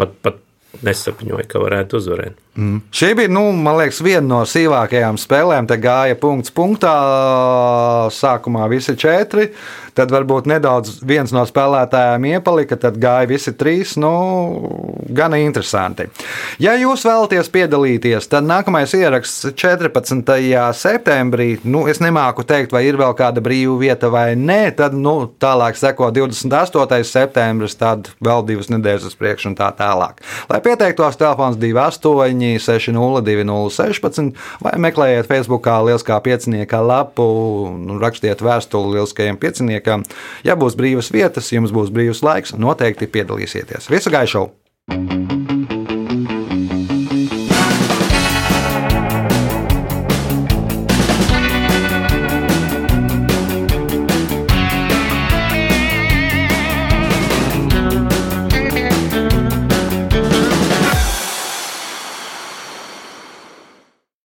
pat, 0.00 0.14
pat 0.24 0.40
nesapņoju, 0.86 1.46
ka 1.50 1.62
varētu 1.62 1.98
uzvarēt. 1.98 2.38
Šī 2.94 3.12
bija, 3.14 3.30
nu, 3.30 3.44
man 3.54 3.78
liekas, 3.78 4.00
viena 4.02 4.24
no 4.26 4.40
sīvākajām 4.48 5.18
spēlēm. 5.20 5.68
Te 5.70 5.78
gāja 5.82 6.18
punkts 6.18 6.54
punktā. 6.54 6.94
Sākumā 8.14 8.66
visi 8.72 8.96
četri. 8.98 9.52
Tad 9.98 10.12
varbūt 10.14 10.46
nedaudz 10.50 11.00
viens 11.06 11.32
no 11.34 11.42
spēlētājiem 11.48 12.28
iepalika, 12.32 12.78
tad 12.80 13.00
gāja 13.02 13.28
visi 13.30 13.52
trīs. 13.58 13.96
Nu, 13.98 14.12
gana 15.10 15.40
interesanti. 15.42 16.06
Ja 16.62 16.76
jūs 16.78 17.02
vēlaties 17.08 17.50
piedalīties, 17.54 18.30
tad 18.30 18.46
nākamais 18.46 18.94
ieraksts 18.94 19.50
14. 19.58 20.22
septembrī. 20.78 21.48
Nu, 21.66 21.86
es 21.90 22.02
nemāku 22.04 22.46
teikt, 22.46 22.74
vai 22.76 22.84
ir 22.86 23.00
vēl 23.00 23.16
kāda 23.18 23.42
brīva 23.44 23.78
vieta 23.82 24.12
vai 24.12 24.32
nē. 24.38 24.60
Tad 24.78 24.94
nu, 24.94 25.16
tālāk 25.40 25.78
seko 25.78 26.12
28. 26.14 27.02
septembris, 27.08 27.76
tad 27.78 28.12
vēl 28.24 28.46
divas 28.48 28.70
nedēļas 28.72 29.10
uz 29.10 29.18
priekšu 29.18 29.52
un 29.52 29.58
tā 29.58 29.72
tālāk. 29.78 30.22
Lai 30.50 30.62
pieteiktos, 30.64 31.18
telefons 31.18 31.58
28. 31.58 32.68
602016 32.68 34.32
vai 34.64 34.74
meklējiet 34.80 35.28
Facebookā 35.28 35.78
Lieliskā 35.86 36.18
piecinieka 36.24 36.80
lapu 36.84 37.24
un 37.68 37.98
rakstiet 38.02 38.42
vēstuli 38.44 38.96
Lieliskajam 38.96 39.36
pieciniekam. 39.40 39.87
Ja 40.46 40.58
būs 40.58 40.78
brīvas 40.78 41.12
vietas, 41.14 41.52
jums 41.54 41.74
būs 41.74 41.92
brīvs 41.94 42.24
laiks, 42.26 42.56
noteikti 42.58 43.10
piedalīsieties. 43.10 43.90
Visu 43.92 44.14
gaišu! 44.14 44.48